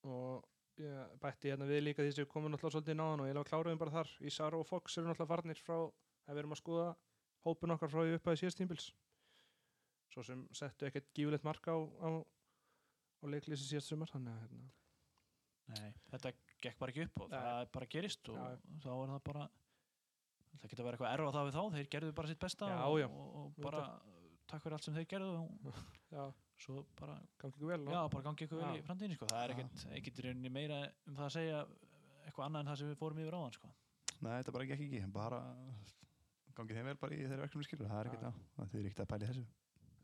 [0.10, 3.52] Og ég bætti hérna við líka því sem komum náttúrulega svolítið náðan og ég lafa
[3.52, 4.14] kláruðum bara þar.
[4.32, 6.92] Ísar og Fox eru náttúrulega farnir frá að við erum að skoða
[7.46, 8.92] hópun okkar frá upp að síðast tímbils
[10.16, 14.70] svo sem settu ekkert gífulegt mark á, á, á leiklýsi síðast sumar þannig að hérna,
[15.74, 17.38] Nei, þetta gekk bara ekki upp og Nei.
[17.42, 18.44] það er bara gerist og Já.
[18.86, 19.46] þá er það bara
[20.56, 22.98] það geta verið eitthvað erfa það við þá þeir gerðu bara sitt besta Já, og,
[23.02, 23.08] já.
[23.10, 23.86] og, og bara
[24.46, 25.80] takk fyrir allt sem þeir gerðu og
[26.16, 26.26] já,
[26.66, 29.30] svo bara, gangi ykkur vel já, bara gangi ykkur vel í framtíðinni sko.
[29.32, 29.56] það er
[30.00, 31.64] ekkert, rauninni meira um það að segja
[32.26, 33.72] eitthvað annað en það sem við fórum yfir áðan sko.
[34.16, 35.40] Nei, þetta bara gekk ekki, bara
[36.56, 39.04] gangið þeim vel bara í þeirra verkefni skilur, það er ekkert að, það er ekkert
[39.04, 39.44] að pæla í þessu.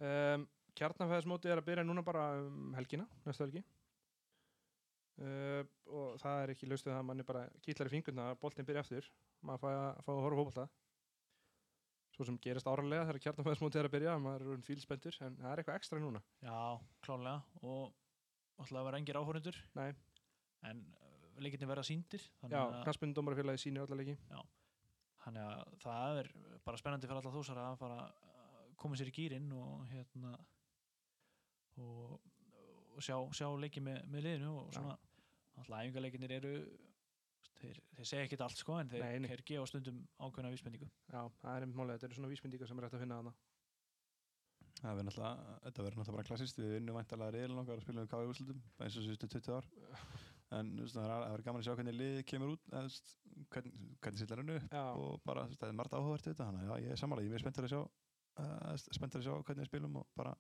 [0.10, 0.44] um,
[0.82, 3.64] Kjarnanfæðismótið er að byrja núna bara um helgina, næstu helgi
[5.22, 8.68] uh, og það er ekki laustuð það að manni bara kýtlar í fingurna að boltinn
[8.68, 9.10] byrja eftir
[9.46, 10.68] maður fæ að fá að horfa á fótbolta.
[12.12, 15.52] Svo sem gerist áralega þegar kjarnanfæðismótið er að byrja maður er fíl spenntur en það
[15.52, 16.22] er eitthvað ekstra núna.
[16.44, 16.58] Já,
[17.06, 17.94] klálega og
[18.62, 19.92] alltaf vera engir áhórundur Nei.
[20.70, 20.82] en
[21.42, 24.18] leikinni verða síndir Já, knastbundumarfélagi sýnir alla leiki.
[25.22, 26.30] Þannig að það er
[26.66, 30.34] bara spennandi fyrir alla þúsara að fara að koma sér í gýrin og hérna
[31.82, 32.18] og,
[32.96, 34.98] og sjá, sjá leiki með, með liðinu og Já.
[35.62, 36.54] Alltaf æfingarleikinir eru
[37.62, 40.90] þeir, þeir segja ekkert allt sko en þeir, Nei, þeir gefa stundum ákveðna vísbendingu.
[41.14, 43.34] Já, það er einmitt málið, þetta eru svona vísmyndíkar sem er hægt að finna þarna.
[44.82, 48.02] Það verður náttúrulega, þetta verður náttúrulega bara klassist, við vinnum væntalega reyðin okkar og spilum
[48.06, 49.72] við káði úrslutum, eins og síðustu 20 ár.
[50.52, 53.12] En það er- verður gaman að sjá hvernig liðið kemur út, eða, þú veist,
[53.54, 56.68] hvern, hvernig sýtlar hennu Já, og bara, það er margt áhugavert við þetta, þannig að
[56.68, 57.80] já, ég er sammála, ég er spenntur að sjá,
[58.44, 60.34] uh, spenntur að sjá hvernig við spilum og bara,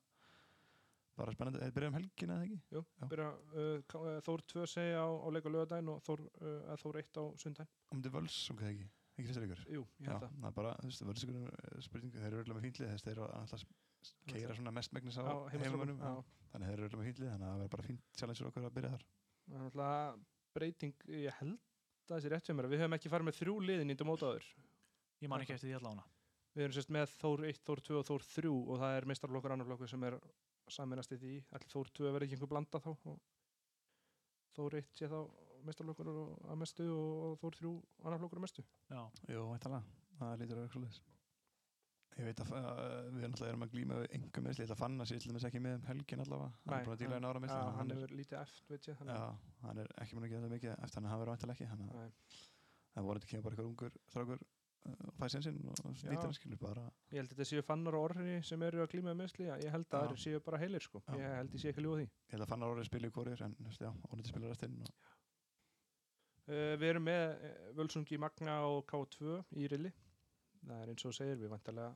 [1.18, 2.60] bara spennandi, þetta byrja um helgina eða ekki?
[2.76, 3.06] jú, Já.
[3.12, 7.00] byrja uh, uh, Þór 2 segja á, á leik á lögadaginn og Þór, uh, Þór
[7.02, 9.64] 1 á sundaginn Um þetta völs, ok, ekki, ekki fyrsta leikur.
[9.68, 12.60] Jú, ég Já, held að það er bara, þú veist, völsugur spurning, þeir eru örugglega
[12.60, 13.66] með fínlið, þess þeir eru alltaf
[14.32, 16.00] keira svona mest megnis á heimamönnum,
[16.54, 18.70] þannig þeir eru örugglega með fínlið, þannig að það verður bara fínt challenge fyrir okkur
[18.70, 19.06] að byrja þar.
[19.46, 20.16] Það er náttúrulega
[20.56, 21.60] breyting, ég held
[22.12, 24.48] að þessi rétt fyrir mér, við höfum ekki farið með þrjú liðin í þetta mótaður.
[25.22, 26.08] ég man ekki eftir því allána
[26.52, 29.54] Við erum sérst með Þór 1, Þór 2 og Þór 3 og það er meistarflokkur
[29.54, 30.18] annar flokkur sem er
[30.76, 31.34] saminast í því.
[31.52, 33.22] Allir Þór 2 verði ekki einhver blanda þá og
[34.56, 35.20] Þór 1 sé þá
[35.68, 37.72] meistarflokkur og- að mestu og Þór 3
[38.06, 38.64] annar flokkur að mestu.
[38.90, 39.84] já, Jú, væntalega,
[40.20, 41.02] það lítur að vera svo leiðis.
[42.20, 44.82] Ég veit að uh, við náttúrulega erum að glíma við engum meðsli, ég ætla að
[44.84, 47.16] fann að sér til dæmis ekki með um helgin allavega, hann er búin að díla
[47.16, 48.98] við nára meðsli, þannig að hann hann er, hefur lítið eft, veit ég.
[49.00, 51.56] þannig já, að- hann er ekki að það mikið eftir hann að hann verður væntalega
[51.56, 52.12] ekki, hann Nei.
[52.92, 54.50] það voru þetta kemur bara eitthvað ungur strákur uh,
[54.90, 56.10] og fæði sinn og Já.
[56.10, 58.90] nýtt hann skilur bara, Ég held að þetta séu fannar og orðinni sem eru að
[58.94, 61.02] glíma með meðsli, já, ég held að það séu bara heilir sko.
[61.14, 62.06] Ég held ég sé ekki að því.
[62.10, 64.94] ég held að fannar orðið spila í hvorir en ónýtti spila restinn og
[66.52, 69.92] Uh, við erum með uh, Völsungi Magna og K2 í rilli.
[70.66, 71.92] Það er eins og segir, við vantarlega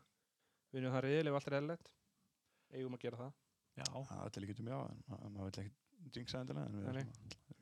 [0.71, 1.89] vinnum það reyðileg og allt er eðlilegt.
[2.77, 3.33] Eigum að gera það.
[3.81, 5.73] já, það er til líkjum já, en ma- maður vil ekki
[6.15, 7.13] jinxa endilega, en við erum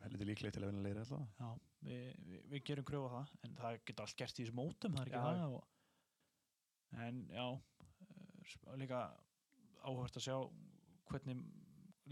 [0.04, 1.28] heldur líklega til að vinna leiri allavega.
[1.40, 1.50] já
[1.88, 4.98] við, við, við gerum kröfu á það en það getur allt gerst í þessum mótum
[4.98, 5.64] það er ekki Já, það og,
[7.08, 7.46] en já
[8.68, 9.02] eh, líka
[9.84, 10.38] áhört að sjá
[11.12, 11.44] hvernig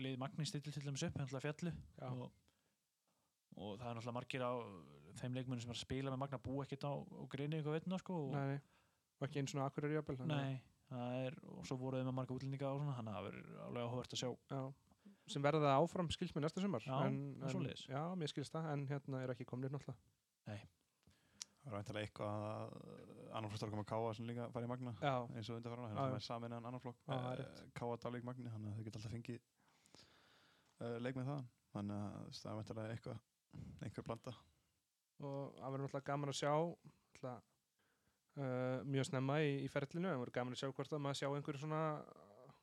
[0.02, 1.74] lið Magni stillir til dæmis upp hérna fjallu
[2.08, 2.26] og,
[3.60, 4.52] og það er náttúrulega margir á
[5.20, 8.00] þeim leikmunum sem er að spila með Magna bú ekkert á, á greinu eitthvað veitna
[8.00, 8.60] sko og, Nei.
[9.22, 12.34] Og ekki eins og akkur er að- nei, það er og svo voruð með marga
[12.34, 14.62] útlendinga og svona þannig að það verður alveg áhört að sjá Já.
[15.32, 16.84] Sem verða áfram skilst með næsta sumar.
[16.86, 17.88] Já, en, það svoleiðis.
[17.92, 20.60] Já, mér skilst það, en hérna er ekki komnir náttúrulega.
[21.62, 22.72] Það er væntalega eitthvað að
[23.38, 25.96] annar flokk koma að káa sem líka fara í magna Já, eins og undarfara, Já,
[26.00, 26.16] það já.
[26.18, 27.60] er samin en annar flokk það rétt.
[27.78, 29.44] káa Dalvík magni, þannig að þau geta alltaf fengið
[30.82, 31.44] uh, leik með það
[31.76, 33.20] þannig að það er væntalega eitthvað
[33.86, 34.34] einhver blanda
[35.22, 37.36] og það verður náttúrulega gaman að sjá náttúrulega,
[38.42, 41.30] uh, mjög snemma í, í ferlinu, en verður gaman að sjá hvort að maður sjá
[41.30, 42.56] einhverju svona uh,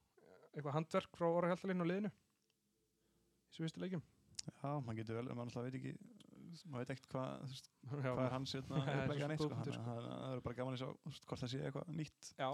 [0.51, 2.13] eitthvað handverk frá orðahjaldalinn og liðinu
[3.49, 4.05] í svo fyrstu leikjum.
[4.49, 5.95] Já, maður getur vel, maður alltaf veit ekki
[6.69, 7.57] maður veit ekkert hvað,
[7.89, 11.19] Já, hvað er hans hérna, Það er sko, að það verður bara gaman að sjá
[11.29, 12.31] hvort það sé eitthvað nýtt.
[12.39, 12.49] Já,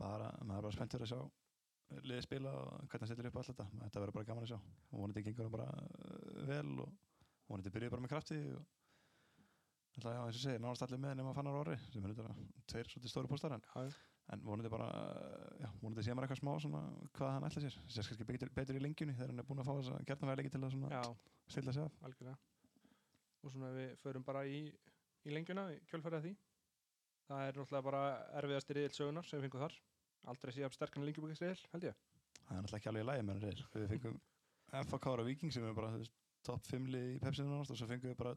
[0.00, 1.20] bara, maður er bara spenntur að sjá
[2.04, 3.66] liðið spila og hvernig það setur upp allt þetta.
[3.82, 4.60] Þetta verður bara gaman að sjá.
[4.90, 6.94] Og vonandi gengur það bara uh, vel og
[7.50, 8.64] vonandi byrjuð bara með krafti og
[9.94, 12.32] Það er eins og segir, nánast allir með nema fannar orri sem er þetta
[12.70, 13.92] tveir svolítið stóru póstar en, já,
[14.32, 14.88] en vonandi bara,
[15.60, 16.80] já, vonandi sé maður eitthvað smá svona
[17.18, 17.76] hvað hann ætla sér.
[17.92, 20.36] Sérst kannski betur, betur í lengjunni þegar hann er búin að fá þess að gerna
[20.40, 21.02] leiki til að svona já,
[21.52, 21.98] stilla sig af.
[22.08, 22.36] Algjörlega.
[23.44, 24.60] Og svona við förum bara í,
[25.28, 26.34] í lengjuna í kjölfærið því.
[27.28, 28.04] Það er náttúrulega bara
[28.40, 29.78] erfiðasti riðil sögunar sem við fengum þar.
[30.32, 32.00] Aldrei síðan sterkan lengjubökkisriðil, held ég.
[32.40, 34.18] Það er náttúrulega ekki alveg í lagi með hann reyðil við fengum
[34.74, 35.92] FK og Viking sem er bara
[36.44, 38.34] topp 5 lið í pepsinu og svo fengum við bara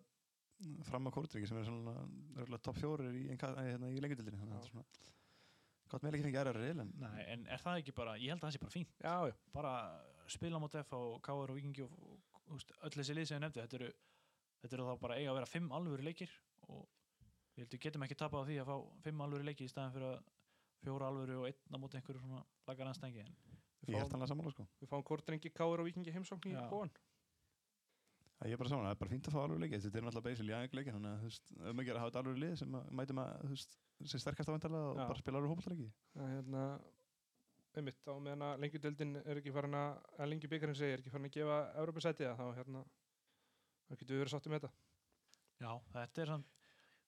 [0.88, 4.88] fram að Kórdriki sem er svona topp 4 í, í, hérna, í lengjudildinni þannig að
[5.88, 7.96] þetta er svona gott með ekki fengið aðra reyðil en Nei, en er það ekki
[7.96, 8.94] bara, ég held að það sé bara fínt.
[9.04, 9.74] Já, já, bara
[10.28, 13.38] spila mot F og KR og Vikingi og, og, og úst, öll þessi lið sem
[13.38, 13.92] ég nefndi þetta eru,
[14.64, 16.34] þetta eru þá bara eiga að vera fimm alvöru leikir
[16.68, 16.84] og
[17.56, 18.76] ég held við getum ekki tapað á því að fá
[19.08, 20.34] fimm alvöru leiki í staðan fyrir að
[20.84, 24.28] fjóra alvöru og einn á móti einhverju svona lagar anstæðingi en við Við ég er
[24.28, 24.66] sammála sko.
[24.82, 26.92] Við fáum kortrengi káir og vikingi heimsókn í bóan.
[28.38, 30.04] Það ég er bara saman, það er bara fínt að fá alveg leikið, þetta er
[30.06, 32.76] náttúrulega basically aðeins leikið, þannig að um að gera að hafa þetta alveg lið sem
[32.78, 33.74] að, mætum að, þú veist,
[34.12, 35.88] sem sterkast á vendalega og bara spila alveg hópalleiki.
[36.14, 36.66] Það er hérna,
[37.82, 41.16] einmitt, á meðan að lengjudeldin er ekki farin að, að lengju byggarinn segir, er ekki
[41.16, 42.84] farin að gefa Európa-sætið þá hérna,
[43.88, 44.74] þá getur við verið sáttum með þetta.
[45.58, 46.54] Já, þetta er samt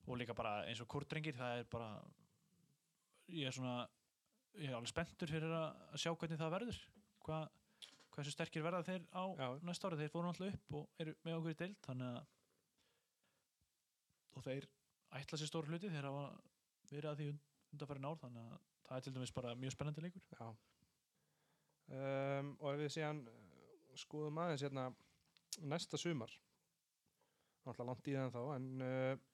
[0.06, 1.90] og líka bara eins og kortrengir það er bara
[3.30, 3.74] ég er svona
[4.58, 6.80] ég er alveg spenntur fyrir að að sjá hvernig það verður
[7.20, 7.38] Hva,
[8.14, 9.48] hversu sterkir verða þeir á Já.
[9.66, 12.22] næsta ári, þeir fóru alltaf upp og eru með okkur í deild þannig að
[14.38, 14.66] og þeir
[15.20, 16.26] ætla sér stór hluti þeir hafa
[16.90, 17.30] verið að því
[17.74, 20.50] undanfæri ár þannig að það er til dæmis bara mjög spennandi leikur Já.
[21.90, 24.84] Um, og ef við síðan uh, skoðum aðeins hérna
[25.66, 26.30] næsta sumar,
[27.64, 29.24] náttúrulega langt í það þá, en uh,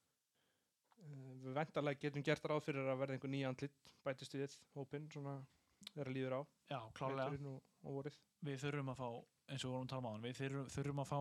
[1.45, 5.37] við vendarlega getum gert ráð fyrir að verða einhver nýja andlit bætist við hópinn, svona
[5.93, 7.29] þeirra líður á, Já, klálega
[7.87, 8.19] og vorið.
[8.47, 9.09] við þurfum að fá
[9.47, 11.21] eins og við vorum að tala um áðan við þurfum, þurfum að fá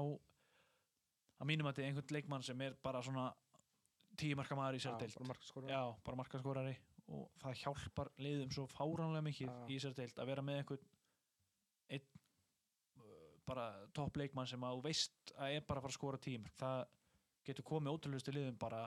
[1.35, 3.25] að mínum að þetta er einhvern leikmann sem er bara svona
[4.19, 5.71] tíu marka maður í sér deild bara markaskóra.
[5.71, 6.75] já, bara markaskorari
[7.15, 9.57] og það hjálpar liðum svo fáránlega mikið Já.
[9.69, 10.87] í sér deild að vera með einhvern
[11.93, 12.07] einn
[12.97, 16.21] uh, bara topp leikmann sem að þú veist að er bara að fara að skora
[16.45, 16.79] mörk það
[17.45, 18.81] getur komið ótrúlustu liðum bara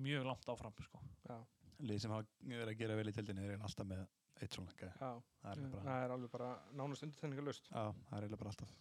[0.00, 1.00] mjög langt áfram sko.
[1.28, 1.36] Já,
[1.84, 4.06] Lið sem hafa verið að gera vel í tildinni er alltaf með
[4.42, 7.70] eitt svona Það er bara, það er alveg bara nánast undirþenningalust.
[7.70, 8.74] já, það er eiginlega bara alltaf.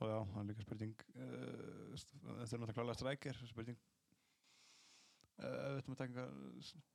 [0.00, 3.80] Og já, það er líka spurning, þetta er náttúrulega klálega strækir, spurning,
[5.40, 6.26] uh, við ætlum að taka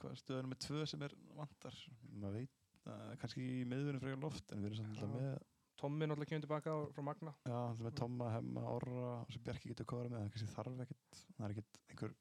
[0.02, 1.82] hvað stöðunum með tvö sem er vantar.
[2.15, 5.36] Maður veit, uh, kannski í miðvunum frekar loft, en við erum samt alltaf með
[5.76, 7.32] Tommi náttúrulega kemur tilbaka frá Magna.
[7.44, 10.84] Já, það með Tomma, Hemma, Orra og sem Bjarki getur kóra með, það kannski þarf
[10.86, 12.13] ekkert það er ekkert einhver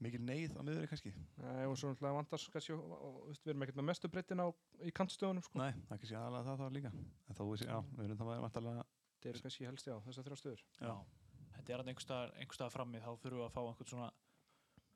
[0.00, 3.88] mikil neyð á miðurinn kannski Nei, og svo náttúrulega vantar kannski, við erum ekkert með
[3.90, 4.48] mestu breytin á
[4.86, 5.58] í kantstöðunum, sko.
[5.60, 8.86] Nei, það er kannski aðalega það það líka en sé- já, við erum það vantarlega
[9.20, 10.62] Það eru kannski helst, já, þessar þrjá stöður.
[10.80, 10.94] Já.
[11.56, 14.10] þetta er einhver staðar, einhver staðar frammi þá þurfum við að fá einhvern svona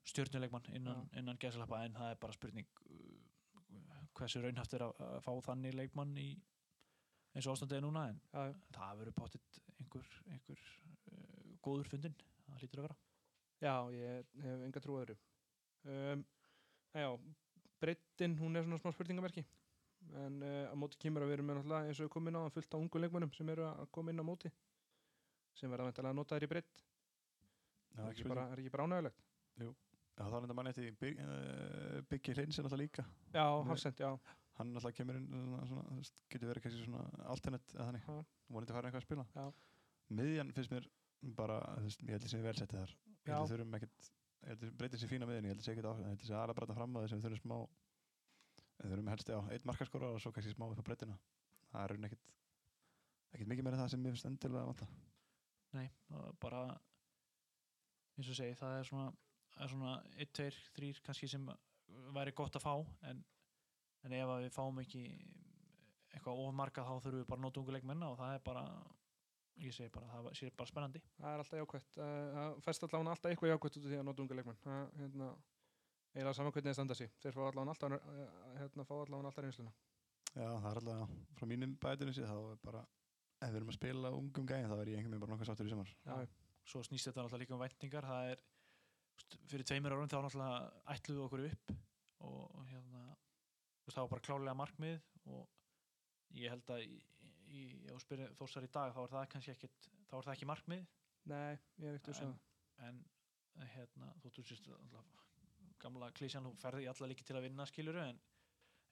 [0.08, 5.20] stjórnuleikmann innan, innan gæsalappa en það er bara spurning uh, hversu raunhaft er að, að
[5.26, 6.28] fá þannig leikmann í
[7.34, 8.56] eins og ástandið er núna en Já, já.
[8.76, 10.64] það verður pottitt einhver, einhver
[11.12, 12.98] uh, góður fundin það hlýtur að vera
[13.64, 15.16] Já, ég hef enga trú öðru.
[15.88, 16.24] Um,
[16.92, 17.08] já,
[17.80, 19.44] breytin, hún er svona smá spurningamerki.
[20.20, 22.36] En uh, á móti kemur að við erum með náttúrulega eins og við komum inn
[22.36, 24.52] á það fullt á ungu leikmönnum sem eru að koma inn á móti.
[25.56, 26.84] Sem verða væntalega að nota þér í breytt.
[27.94, 29.24] Já, Er ekki bara, er ekki bara ánægulegt?
[29.62, 29.68] Já,
[30.18, 33.46] það er enda manni eftir Byg, uh, Byggi Hreinsson alltaf líka Já.
[33.68, 34.10] Hafsend, já.
[34.58, 38.78] hann alltaf kemur inn svona, svona, getur verið kannski svona alternate eða þannig, vonandi að
[38.78, 39.46] fara eitthvað að spila Já.
[40.20, 40.88] miðjan finnst mér
[41.38, 44.10] bara, ég held að sé vel settið þar ég held að þurfum ekkert
[44.44, 46.24] ég held að breytið sér fína miðjan, ég held að sé ekkert áhrif ég held
[46.24, 47.58] að sé aðra brata fram á þess að við þurfum smá
[48.84, 51.18] við þurfum helst, já, eitt markaskóra og svo kannski smá upp á breytina.
[51.70, 52.32] Það er ekkert
[53.34, 54.88] ekkert mikið meira en það sem mér finnst endilega að vanta.
[55.74, 55.86] Nei,
[56.42, 56.64] bara
[58.14, 59.06] eins og segi, það er svona,
[59.58, 61.48] er svona 1, 2, 3 kannski sem
[62.14, 62.74] væri gott að fá
[63.10, 63.24] en,
[64.06, 65.04] en ef að við fáum ekki
[66.14, 68.64] eitthvað ofmarkað þá þurfum við bara að nota ungu leikmenna og það er bara
[69.62, 71.98] ég segi bara, það sé bara spennandi Það er alltaf jákvætt.
[71.98, 74.58] Uh, Það fæst allavega alltaf eitthvað jákvætt út af því að nota unga leikmenn.
[74.64, 75.28] Það, hérna,
[76.14, 77.12] eiginlega saman hvernig það standa sig.
[77.22, 79.72] Þeir fá allavega alltaf, uh, hérna, fá allavega alltaf reynsluna.
[80.34, 82.80] já, það er alltaf, frá mínum bætunum sér þá er bara,
[83.44, 85.68] ef við erum að spila ungum gæðin þá er ég einhvern veginn bara nokkuð sáttur
[85.68, 86.14] í sumar Já,
[86.72, 88.42] svo snýst þetta náttúrulega líka um væntingar það er,
[89.52, 90.56] fyrir tveimur árum þá náttúrulega
[90.96, 91.74] ætluðu við okkur upp
[92.26, 93.04] og hérna
[93.86, 95.46] það var bara klálega markmið og
[96.40, 96.82] ég held að
[97.54, 100.48] í, þú spyrir þósar í dag þá er það kannski ekkit þá er það ekki
[100.50, 100.84] markmið
[101.30, 103.00] Nei, ég er ekkert En- að en
[103.62, 104.30] eh, hérna, þú
[104.88, 105.10] alltaf
[105.84, 108.18] gamla klísjan, þú ferði í alla líki til að vinna skiluru en,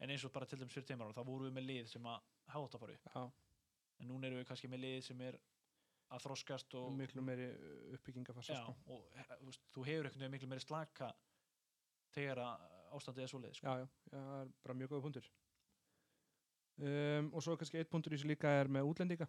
[0.03, 2.21] en eins og bara til dæmis fyrir árum þá vorum við með lið sem að
[2.53, 3.23] hafa átt að fara upp Já,
[4.03, 5.39] en núna erum við kannski með lið sem er
[6.13, 7.47] að þroskast og miklu meiri
[7.97, 8.75] uppbyggingafassa Já, sko.
[8.93, 11.13] og he- þú, veist, þú hefur veginn miklu meiri slaka
[12.13, 12.67] þegar að
[12.99, 13.67] ástandið er svoleið sko.
[13.67, 15.31] já, já, það er bara mjög góða punktur
[16.79, 19.29] um, og svo kannski eitt punktur í þessu líka er með útlendinga.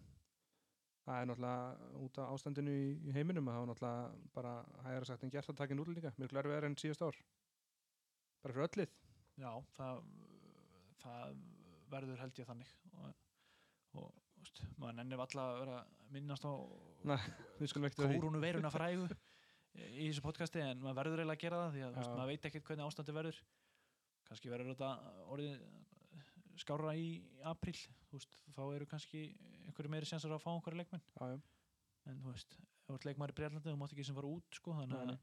[1.04, 4.52] Það er náttúrulega út af ástandinu í, í heiminum að það er náttúrulega bara
[4.86, 6.14] hægara sagt en gert að taka inn útlendinga.
[6.22, 7.18] Miklu erfið enn síðust ár.
[8.44, 8.94] Bara fyrir öllið.
[9.42, 10.00] Já, það,
[11.02, 11.36] það
[11.92, 12.72] verður held ég þannig.
[12.94, 13.12] Og,
[14.00, 14.08] og
[14.40, 15.78] veist, maður nennir alla að vera
[16.14, 16.52] minnast á
[17.04, 17.20] Nei,
[17.60, 18.20] við skulum ekkert vera því.
[18.22, 19.08] kórunu veiruna frægu
[19.74, 22.04] í þessu podcasti en maður verður eiginlega að gera það því að Já.
[22.14, 23.40] maður veit ekkert hvernig ástandi verður.
[24.28, 24.90] Kannski verður þetta
[25.34, 25.64] orðið
[26.60, 27.08] skára í
[27.50, 29.24] apríl þú veist, þá eru kannski
[29.64, 31.38] einhverju meiri sensar að fá einhverju leikmenn já, já.
[32.10, 35.02] en þú veist, þú ert leikmæri breyðlandi þú mátt ekki sem fara út sko þannig
[35.02, 35.14] að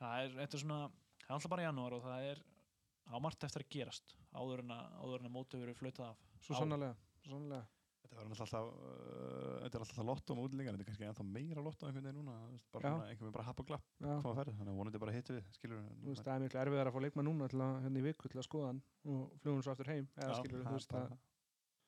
[0.00, 2.44] það er, er svona það er alltaf bara janúar og það er
[3.06, 7.64] á margt eftir að gerast áður en að, að mótið verið flautað af svo sannlega.
[8.06, 11.64] Þetta var alltaf, uh, þetta er alltaf lotto um útlendingar, þetta er kannski ennþá meira
[11.64, 12.34] lotto einhvern veginn núna,
[12.74, 15.14] bara svona einhvern veginn bara happ og glapp, koma að ferð, þannig að vonandi bara
[15.16, 17.78] hittu við, skilur Þú veist, það er miklu erfiðar að fá leikmann núna til að,
[17.86, 18.82] hérna í viku til að skoða hann
[19.14, 21.16] og flugum svo aftur heim eða Já, skilur þú veist að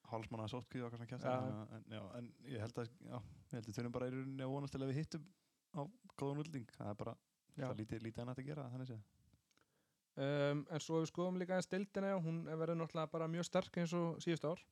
[0.09, 1.13] hálsmanna sótkvíð og eitthvað svona Já.
[1.13, 4.55] kjæft en, en ég held að, já, ég held að þurfum bara í rauninni að
[4.55, 5.27] vonast til að við hittum
[5.77, 5.81] á
[6.17, 7.15] góðan útlending, það er bara,
[7.59, 9.03] það lítið, lítið að
[10.19, 13.47] um, en svo við skoðum líka eins deildina já, hún er verið náttúrulega bara mjög
[13.49, 14.63] sterk eins og síðust ár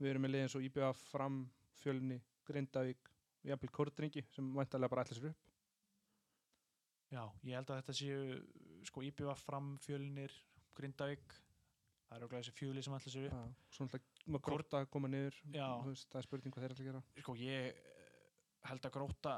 [0.00, 1.40] við erum með liðin svo IBA fram
[1.80, 3.10] fjölni, Grindavík
[3.42, 5.42] og jafnvel Kortringi sem væntalega bara ætla sér upp.
[7.14, 8.38] Já, ég held að þetta séu
[8.86, 10.34] sko IBF fram fjölnir
[10.76, 11.36] Grindavík
[12.06, 13.36] það eru glæði þessi fjöli sem ætla sér upp.
[13.36, 15.38] Já, svo náttúrulega maður Korta að koma niður
[15.86, 17.04] veist, það er spurning hvað þeir ætla að gera.
[17.22, 17.94] Sko ég eh,
[18.70, 19.36] held að gróta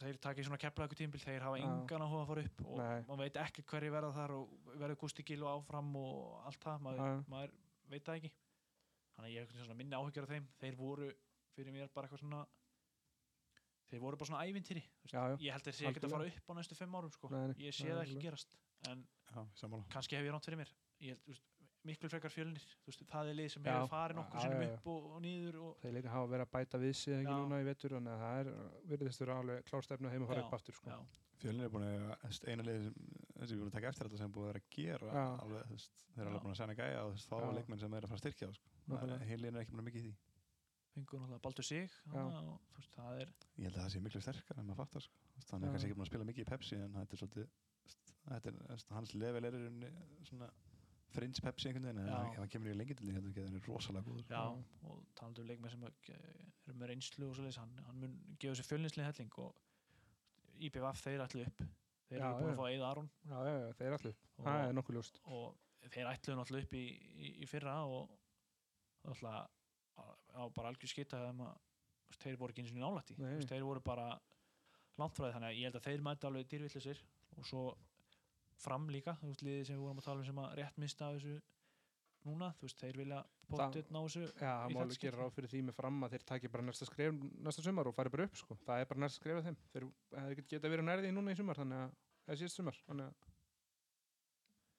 [0.00, 3.04] þeir taki svona kepla tímbil þeir hafa engan áhuga að fara upp og Nei.
[3.08, 6.18] maður veit ekki hverju verða þar og verður Gusti Gil og áfram og
[6.48, 7.54] allt það, maður, maður
[7.92, 8.32] veit það ekki
[9.16, 10.46] þannig að ég hef svona minni áhyggjur af þeim.
[10.60, 11.10] Þeir voru
[11.56, 12.44] fyrir mér bara eitthvað svona
[13.90, 16.52] þeir voru bara svona ævintýri ég held að þeir sé ekki að fara upp á
[16.58, 17.30] næstu fimm árum sko.
[17.32, 18.56] Nei, nei, ég sé nei, það ekki gerast
[18.90, 19.42] en Já,
[19.92, 20.70] kannski hef ég ránt fyrir mér.
[21.02, 21.44] Ég held, veist,
[21.86, 22.64] miklu frekar fjölnir.
[22.86, 24.68] Veist, það er lið sem hefur farið nokkur já, já.
[24.70, 27.38] upp og, og niður og, þeir líka hafa verið að bæta við sig ekki Já.
[27.42, 28.48] núna í vetur þannig að það er
[28.92, 30.88] virðist vera alveg klárstefnu að heima að fara Já, upp aftur sko.
[31.42, 31.92] Fjölnir er búin að,
[32.48, 32.94] eina liði sem,
[33.36, 36.22] þessi við búin að taka eftir þetta sem er búin að vera að gera þeir
[36.22, 36.60] eru alveg búin að
[38.94, 39.26] er sko.
[39.30, 40.14] Heilin er ekki að mikið í því.
[40.96, 44.20] fengur náttúrulega Baldur Sig og þú veist, það er Ég held að það sé miklu
[44.24, 45.14] sterkar en maður fattar, sko.
[45.26, 47.20] Þú veist, Hann er kannski ekki búin að spila mikið í Pepsi en þetta er
[47.20, 47.48] svolítið,
[48.36, 49.58] er, hans level er
[50.30, 50.48] svona
[51.16, 52.16] fringe Pepsi einhvern veginn, en Já.
[52.32, 54.24] ef hann kemur í lengi til því, ekki að hann er rosalega góður.
[54.28, 54.42] já,
[54.88, 58.68] og talandi um leikmenn sem eru með reynslu og svoleiðis hann, hann mun gefa sér
[58.70, 59.60] fjölninslega helling og
[60.66, 61.62] IBVF þeir ætlu upp
[62.10, 64.76] þeir eru búin að fá Eið Aron já, já, já, þeir allir, og, það er
[64.80, 66.84] nokkuð ljóst og þeir ætluðu náttúrulega upp í,
[67.16, 68.16] í, í fyrra og
[69.06, 69.46] náttúrulega
[70.36, 71.42] á bara algjör skita að
[72.20, 73.26] þeir voru ekki eins og nálætt í Nei.
[73.26, 74.06] Þú veist, þeir voru bara
[74.96, 77.02] því þannig að ég held að þeir mæta alveg dýrvillisir
[77.36, 77.64] og svo
[78.60, 81.08] fram líka þú veist, liðið sem við vorum að tala um sem að rétt mista
[81.08, 81.34] af þessu
[82.26, 85.52] núna, þú veist, þeir vilja potið ná þessu Já, það má alveg gera ráð fyrir
[85.52, 88.40] því með fram að þeir taki bara næsta skref næsta sumar og fari bara upp
[88.40, 88.56] sko.
[88.64, 91.84] það er bara næsta skref af þeim þeir geta verið nærði núna í sumar þannig
[91.84, 91.92] að
[92.24, 93.35] það er síðast sumar þannig að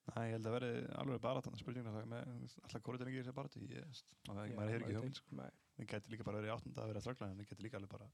[0.08, 2.28] Nei, ég held að verði alveg bara þannig spurningar það með,
[2.64, 5.38] alltaf er ekki þessi barati, ég, þú veist, maður Já, maður hefur ekki hugmynd, sko.
[5.42, 7.78] Nei, Það geti líka bara verið áttunda að vera að ströggla en það geti líka
[7.82, 8.08] alveg bara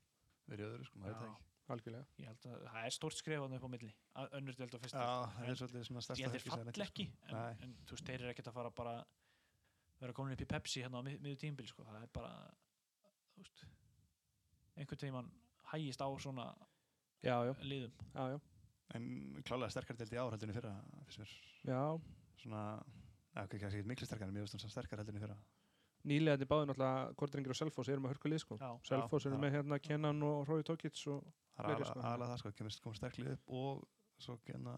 [0.54, 1.50] verið öðru, sko, maður veit það ekki.
[1.74, 2.08] algjörlega.
[2.24, 3.91] Ég held að það er stórt skref þarna upp á milli
[4.24, 6.50] að önnur delt og fyrsta Já, það En er svolítið svona stærsta ég held helgi
[6.50, 7.54] sem fall ekki en, Nei.
[7.68, 8.96] en þú eru ekkert að fara bara
[10.04, 11.86] vera komin upp í Pepsi hérna á mið, miður tímbil sko.
[11.88, 12.34] það er bara
[13.38, 13.64] veist
[14.76, 15.32] einhvern tímann
[15.72, 16.50] hægist á svona
[17.24, 17.94] Já, já, liðum.
[18.12, 18.39] Já, já,
[18.98, 19.08] En
[19.48, 20.74] klálega sterkar delt í en í fyrra,
[21.08, 21.36] finnst mér
[21.70, 21.82] já.
[22.44, 22.64] svona,
[23.34, 25.38] eða ekki ekki miklu sterkar en það sterkar heldur en í fyrra.
[26.04, 28.58] Nýlega þetta báði náttúrulega Kortringir og Selfoss erum að hörku lið sko.
[28.60, 29.41] já, Selfoss eru já.
[29.46, 31.24] með hérna Kenan og Rói Tókits og
[31.54, 32.00] Það er Fleiri, sko.
[32.02, 33.84] aðalega það, sko, kemur, komur sterklið upp og
[34.26, 34.74] svo genna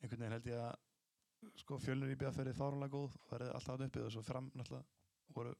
[0.00, 3.74] einhvern veginn held ég að sko fjölnir í BF verið fáránlega góð og verið alltaf
[3.74, 5.54] átt uppið og svo fram náttúrulega voru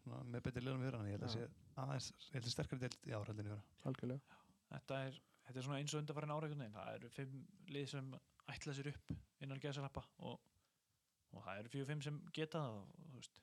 [0.00, 1.34] svona með betri liðum við hann ég held að Já.
[1.36, 3.60] sé aðeins, ég held að sterkari deild í en í fyrra.
[3.90, 4.40] algjörlega
[4.72, 6.74] þetta er þetta er svona eins og undarfærin veginn.
[6.76, 7.38] Það eru fimm
[7.74, 8.10] lið sem
[8.52, 9.12] ætla sér upp
[9.42, 10.40] innan geðsalappa og,
[11.32, 13.40] og það eru fjögur fimm sem geta það og, þú veist.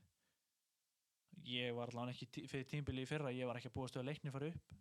[1.50, 4.04] Ég var allavega ekki tí- fyrir tímbili í fyrra ég var ekki að búast við
[4.04, 4.78] að leikni fara upp.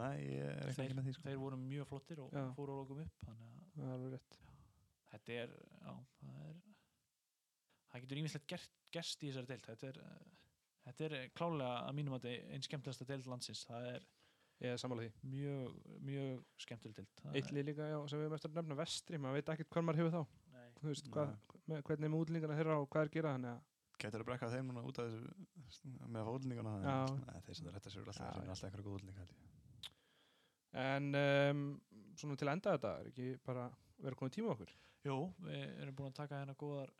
[0.00, 1.22] Nei, ég er ekki þeir, með því sko.
[1.28, 2.44] þeir voru mjög flottir og Já.
[2.56, 4.38] fóru að lókum upp þannig að það er alveg rétt.
[5.12, 6.60] Þetta er já, það er
[7.92, 9.66] það getur ímislegt gerst, gerst í þessari deild.
[9.68, 10.30] Þetta er, uh,
[10.86, 13.66] þetta er klálega að mínum að einn skemmtilegasta deild landsins.
[13.68, 14.06] Það er
[14.62, 18.18] Ég er sammála því mjög, mjög skemmtileg deild Það Eitt er- lið líka já, sem
[18.20, 20.68] við erum eftir að nefna vestri maður veit ekkert hvað maður hefur þá Nei.
[20.82, 21.32] Þú veist, hvað,
[21.72, 23.68] með, hvernig er með útlendingana þeirra og hvað er gera þannig að
[24.02, 26.94] Gætur að brekka þeim núna út af þessu með fólkninguna Já.
[27.26, 28.50] Nei, þeir sem það réttar sér alltaf þeir já.
[28.54, 29.90] alltaf einhverja góð útlendinga held ég.
[30.82, 31.60] En um,
[32.16, 33.66] svona til að enda þetta er ekki bara
[34.02, 34.72] vera komið tíma okkur
[35.06, 36.90] Jú, við erum búin að taka hérna góðar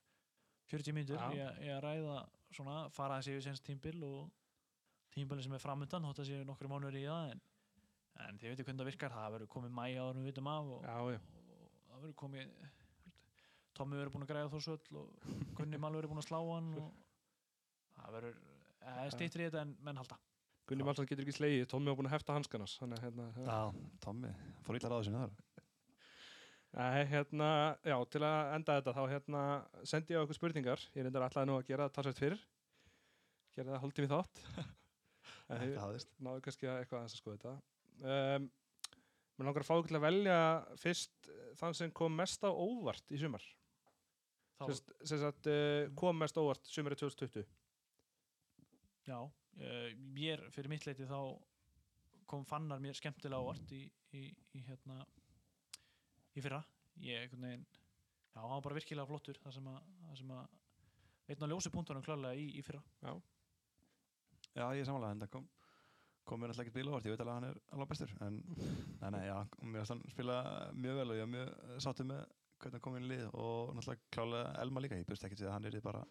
[0.71, 1.31] 40 mínútur Já.
[1.33, 2.17] í, að- að ræða
[2.53, 4.31] svona, fara þessi yfir senst tímbil og
[5.15, 7.43] tímbilin sem er framöndan þótt að séu nokkru mánuður í það en,
[8.21, 10.87] en þið veitir hvernig það virkar, það verður komið mæ áður við vitum af og,
[10.87, 12.55] Já, já, og það verður komið
[13.73, 16.91] Tommi verður búin að græða þórsöll og Gunni Mal verður búin að slá hann og
[17.97, 18.37] það verður
[19.15, 20.19] stýttir í þetta en menn halda.
[20.69, 23.57] Gunni Malsson getur ekki slegið, Tommi var búin að hefta hanskanars Þannig að hérna, hérna,
[23.57, 24.35] Já, Tommi,
[24.67, 25.33] fór illa ráðu sinni þar.
[26.73, 27.49] Nei, hérna,
[27.85, 29.41] já, til að enda þetta þá hérna
[29.89, 30.85] sendi ég á okkur spurningar.
[30.97, 32.39] Ég reyndar alltaf nú að gera það talsvægt fyrr.
[33.57, 34.45] Gera það haldið við þátt.
[36.25, 37.72] Náðu kannski að eitthvað að skoða þetta
[38.03, 38.51] um,
[39.39, 40.39] Mér langar að fá ykkur til að velja
[40.79, 43.43] fyrst eh, þann sem kom mest á óvart í sumar.
[44.63, 47.49] Sem sagt, uh, kom mest óvart sumari 2020
[49.09, 51.19] já, uh, mér fyrir mitt leiti þá
[52.31, 53.83] kom fannar mér skemmtilega ávart í,
[54.15, 55.01] í, í hérna
[56.37, 56.63] í fyrra.
[57.03, 61.33] Ég einhvern veginn já, hann var bara virkilega flottur það sem að, það sem að
[61.33, 62.85] einn á ljósi punktunum klálega í, í fyrra.
[63.03, 63.13] Já,
[64.77, 65.51] ég er samanlega, en það kom,
[66.29, 68.41] kom mér alltaf ekkert bíl ávart, ég veit alveg að hann er alveg bestur, en
[69.03, 70.37] nei, nei, já, mér varst hann spila
[70.79, 72.21] mjög vel og ég var mjög sáttu með
[72.63, 75.51] hvernig hann kom inn í lið og náttúrulega klálega Elma líka, ég búist ekkert við
[75.51, 76.05] að hann er bara,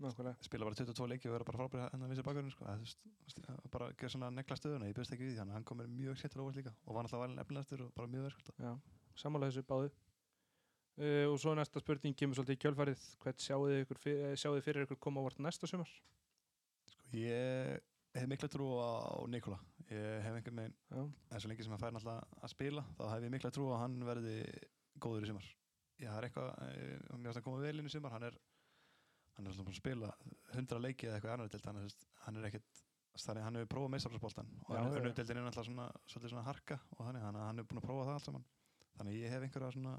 [0.00, 3.26] Nei, spila bara 22 leiki og vera bara frábæri hennar vissi bakurinn, sko, að, þú
[3.26, 5.80] veist, að bara gera svona negla stöðuna, ég búist ekki við þannig að hann kom
[5.82, 8.54] mér mjög séttur ávart líka og var náttúrulega valin efnilegastur og bara mjög verðskulda.
[8.64, 8.72] Já,
[9.20, 9.90] sammála þessu báðu.
[11.00, 13.04] Uh, og svo næsta spurning kemur svolítið í kjölfarið.
[13.84, 15.92] Ykkur, fyr- sjáu þið fyrir ykkur koma ávart næsta sumar?
[16.94, 17.84] Sko, ég
[18.14, 18.90] hef mikla trú á
[19.30, 19.58] Nikola,
[19.90, 20.76] ég hef einhvern veginn,
[21.30, 23.72] en svo lengi sem hann fær náttúrulega að spila, þá hef ég mikla trú á
[23.76, 24.36] að hann verði
[25.00, 25.48] góður í sumar.
[26.00, 28.38] Það er eitthvað, eh, mér finnst að koma vel inn í sumar, hann er,
[29.36, 30.12] hann er alltaf búin að spila
[30.54, 32.80] 100 leiki eða eitthvað annar að hann er ekkert,
[33.20, 37.04] þannig hann hefur prófað meistarflásboltan og hann er unnudildin er náttúrulega svona, svona harka og
[37.04, 38.44] þannig, að hann hefur búin að prófa það allt saman.
[38.96, 39.94] Þannig ég hef einhverja svona,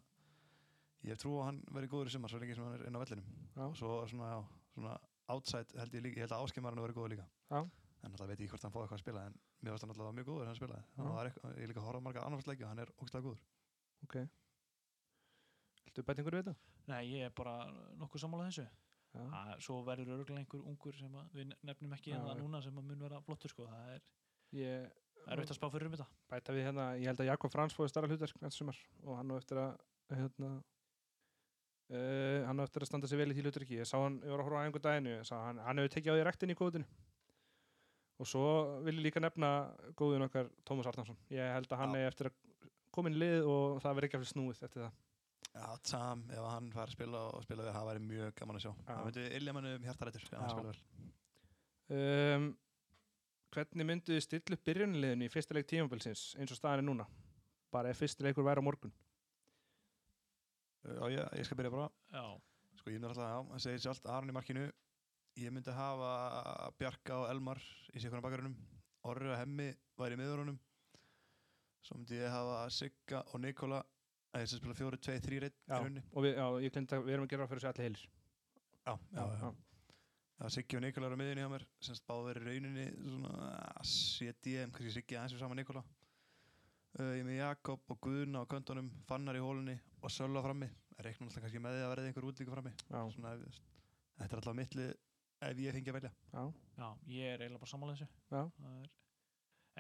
[1.04, 2.98] ég hef trú að hann verði góður í sumar svo lengi sem hann er inn
[2.98, 3.30] á vellinum.
[3.56, 4.40] já, Og svo svona, já,
[4.74, 4.98] svona
[5.30, 7.28] outside held ég líka, ég held að áskemmarinn verði góður líka.
[7.52, 7.62] Já.
[8.02, 10.14] En alltaf veit ég hvort hann fóði eitthvað að spila, en mér varst hann alltaf
[10.18, 10.54] mjög góður.
[10.96, 13.42] Það var eitthvað, ég líka horfði á margar annarfarsleiki og hann er ógstlega góður.
[14.08, 14.16] ok
[15.86, 16.56] Viltu bæta einhverju við þetta?
[16.92, 17.54] nei, ég er bara
[18.02, 18.66] nokkuð sammála þessu
[19.12, 22.42] Að, svo verður örgulega einhver ungur sem að við nefnum ekki en það já.
[22.42, 23.66] núna sem að mun vera flottur sko.
[23.68, 24.06] það er
[24.56, 24.86] ég
[25.36, 27.92] erfitt að spá fyrir um þetta bæta við hérna, ég held að Jakob Frans fóði
[27.92, 30.52] starra hlutverk næsta sumar og hann á eftir að hérna
[31.92, 34.32] uh, hann á eftir að standa sig vel í því hlutverki ég sá hann, ég
[34.32, 36.88] var að horfa á einhver daginu hann, hann hefur tekið á því rektin í kóðinu
[38.22, 38.46] og svo
[38.86, 39.50] vil ég líka nefna
[39.98, 42.02] góðun okkar Tómas Arnarsson ég held að hann Já.
[42.04, 42.36] er eftir að
[42.94, 45.00] koma inn í lið og það verður ekki aftur snúið eftir það
[45.52, 48.62] Já, Sam, ef hann fær að spila og spila við, það væri mjög gaman að
[48.64, 48.70] sjá.
[48.72, 48.86] Já.
[48.92, 50.78] Það myndi illja manni um hjartarættur,
[51.92, 52.46] um,
[53.52, 57.08] hvernig myndu þið stilla upp byrjunliðinu í fyrsta leik tímabilsins eins og staðan er núna
[57.74, 58.94] bara ef fyrsti leikur væri á morgun
[60.82, 61.90] Já, ég, ég skal byrja bara.
[62.16, 62.24] já,
[62.80, 64.64] Sko, ég myndi alltaf, já, það segir sjálft, Aron í markinu.
[65.40, 67.62] Ég myndi hafa Bjarka og Elmar
[67.96, 68.56] í sikkurna bakarunum.
[69.08, 70.58] Orri og Hemmi væri í miðurunum.
[71.82, 73.80] Svo myndi ég hafa Sigga og Nikola,
[74.36, 76.04] að ég sem spila fjóri, tvei, þrý, reitt í já, rauninni.
[76.12, 78.04] og við, já, ég glemt að við erum að gera fyrir þessu allir heilir
[78.82, 79.50] Já, já, já.
[80.42, 84.72] Já, Siggi og Nikola eru á miðjunni hjá mér, semst báður í rauninni svona CDM,
[84.76, 85.84] kannski Siggi aðeins við saman Nikola.
[87.00, 90.68] Uh, ég er með Jakob og Guðna á köntunum, Fannar í hólunni og Sölva frammi.
[90.98, 92.74] Það reiknum alltaf kannski með því að verði einhver útlíku frammi.
[92.90, 93.36] Svona,
[94.18, 94.88] þetta er alltaf mittli
[95.42, 96.12] ef ég fengi að velja.
[96.34, 96.44] já,
[96.78, 98.92] já, ég er eiginlega bara sammála þessu já, Það er,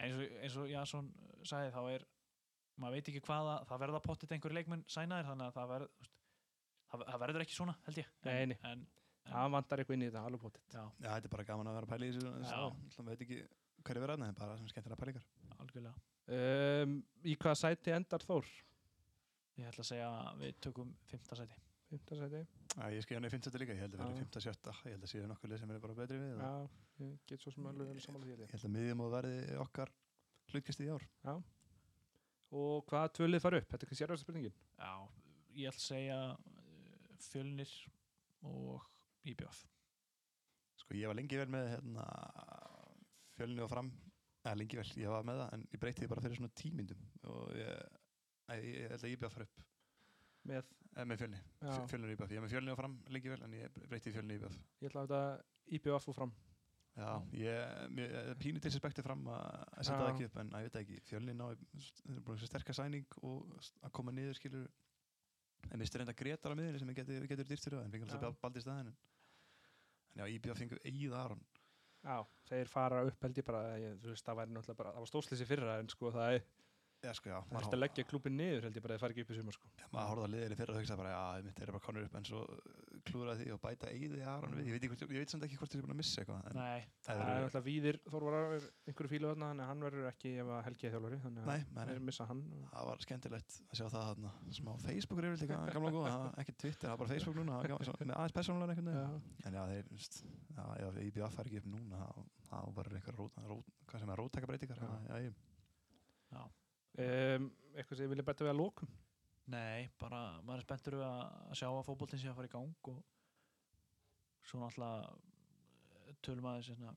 [0.05, 1.12] eins og, eins og Jason
[1.45, 2.05] sagði þá er
[2.82, 6.05] maður veit ekki hvaða, það verða pottit einhverju leikmenn sænaðir þannig að það, verð, þú
[6.05, 6.16] veist,
[6.93, 8.57] það, það verður ekki svona held ég Nei, nei.
[8.72, 8.86] en,
[9.28, 11.72] en, það vantar eitthvað inn í þetta, alveg potið já, Já, þetta er bara gaman
[11.72, 12.34] að vera að pæla í þessu.
[12.47, 12.95] Já.
[12.95, 13.39] Það veit ekki
[13.82, 15.28] hverju verða er bara sem skemmtilega pælingar.
[15.62, 15.95] algjörlega
[16.86, 16.97] um,
[17.28, 18.49] í hvaða sæti endar Þór?
[19.59, 21.57] ég ætla að segja að við tökum fymta sæti
[21.92, 22.42] Fymta sæti?
[22.72, 24.06] Já, ég skil hann í 50 líka, ég held að Já.
[24.06, 26.38] vera 50 sjötta, ég held að séu nokkuð lið sem er bara betri við.
[26.39, 26.52] Já,
[27.04, 28.54] ég get svo sem alveg vel samanlega því Ég ég.
[28.56, 29.92] held að miðjum og verði okkar
[30.54, 31.04] hlutkist í ár.
[32.52, 33.68] Og hvaða tvölið fara upp?
[33.72, 34.56] Þetta er kannski erfasta spurningin.
[34.80, 34.94] já,
[35.56, 37.74] ég ætla að segja uh, fjölnir
[38.48, 38.88] og
[39.32, 39.62] IBF
[40.82, 42.06] Sko ég var lengi vel með hérna,
[43.38, 43.92] fjölni og fram
[44.42, 47.04] eða lengi vel, ég var með það en ég breytti því bara fyrir svona tímyndum
[47.30, 48.00] og ég,
[48.50, 49.62] æ, ég held að ég bjöð fara upp
[50.50, 51.42] Með, með fjölni,
[51.89, 54.16] fjölni og íbjöð ég er með fjölni og fram lengi vel en ég breytti því
[54.18, 56.34] fjölni og íbjöð ég ætla að þetta IBF og fram.
[56.92, 59.46] Já, ég, eh, pínu disrespekti fram að
[59.80, 62.42] setja það ekki upp en að ég veit það ekki, fjölni ná þeir eru búin
[62.42, 64.68] að sterkast sæning og að koma niður skilur
[65.72, 68.92] en mistur enda Gretar á miðinni sem getur, getur það en fengur alltaf baldi staðin
[68.92, 68.98] en,
[70.12, 71.46] en já, íbjöð fengur eigið Aron.
[72.02, 72.18] Já,
[72.50, 74.42] þeir fara upp held ég bara, ég, veist, það
[74.76, 76.46] bara, það var stóðslýsi fyrra en sko það er,
[77.02, 79.14] Já, sko, já, það er að leggja klúbin niður held ég bara að það fari
[79.16, 79.66] ekki upp í sumar sko.
[79.80, 82.16] Já, maður horfði að liðinni fyrir og hugsa bara, já, mitt er bara konur upp
[82.20, 82.41] en svo
[83.10, 85.45] klúraði því og bæta eigið í Aron við, ég veit, ekki, hvort- ég veit samt
[85.47, 87.97] ekki hvort þið er búin að missa eitthvað en nei, það Það er náttúrulega víðir,
[88.12, 88.36] Þór var
[88.86, 91.49] einhverju fílu þarna, þannig að hann verður ekki ef að Helgi er þjálfari, þannig að
[91.49, 92.41] Nei, nei, þeir nei, missa hann.
[92.70, 94.32] það var skemmtilegt að sjá það þarna.
[94.62, 96.14] Smá Facebook reyfil líka, gamla og góða.
[96.14, 96.22] Það
[104.86, 105.34] það það
[106.32, 106.43] Já,
[106.96, 107.08] já, já, eitthvað Já.
[107.08, 108.92] já, já um, eitthvað sem ég vilja bæta við að lókum.
[109.52, 112.92] Nei, bara maður er spenntur við að sjá að fótboltinn sé að fara í gang
[112.92, 113.00] og
[114.48, 116.94] svo náttúrulega tölum aðeins hérna,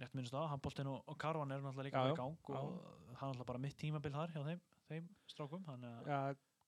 [0.00, 2.56] rétt minnst á, handboltinn og, og karvan er náttúrulega líka Já, já, í gang og
[2.56, 4.60] það er náttúrulega bara mitt tímabil þar hjá þeim,
[4.90, 6.20] þeim strákum þannig að Já,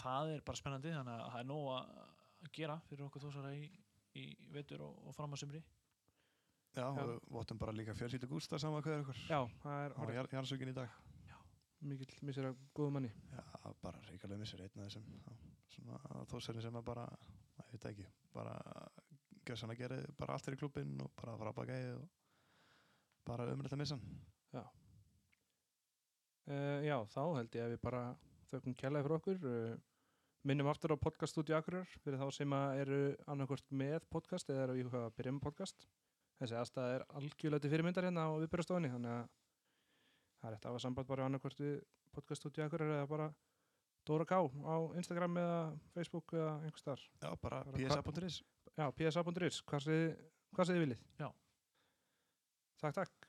[0.00, 0.36] það já, já.
[0.36, 3.66] er bara spennandi þannig að það er nóg að gera fyrir okkur þósara í,
[4.18, 5.62] í vetur og, og fram á sumri
[6.72, 6.86] Já, Já.
[6.88, 9.18] og við vottum bara líka fjölskyldu Gústa saman hvað er ykkur.
[9.28, 10.88] Já, það er jar- jarðsökin í dag.
[11.82, 13.10] mikill missir af góðum manni.
[13.32, 15.04] Já, bara ríkalega missur einn af þessum.
[15.26, 15.32] já,
[15.74, 15.98] Svona
[16.30, 17.04] þósarinn sem er bara,
[17.58, 18.54] að ég veit ekki, bara
[19.44, 22.08] gjössan að gera bara allt fyrir klubbinn og bara fara að baka eið og
[23.26, 24.68] bara umrætt að missa hann.
[26.52, 28.02] Uh, já, þá held ég að við bara
[28.50, 29.44] þökkum kjallaði fyrir okkur.
[29.46, 29.76] Uh,
[30.48, 34.80] minnum aftur á podcaststúdíu Akureyrar fyrir þá sem að eru annarkvort með podcast eða eru
[34.80, 35.86] í hvað að byrja með podcast.
[36.40, 39.22] Þessi aðstæða er algjörlega til fyrirmyndar hérna á viðbyrjastofunni, þannig að
[40.40, 41.76] það er eftir að hafa samband bara annarkvort við
[42.16, 43.28] podcaststúdíu Akureyrar eða bara
[44.02, 45.60] Dóra K á Instagram eða
[45.94, 47.04] Facebook eða einhvers þar.
[47.22, 48.42] Já, bara Bara psa.is.
[48.74, 51.04] Já, psa.is, hvað segið þið viljið?
[51.22, 51.28] Já.
[52.82, 53.21] Takk, takk.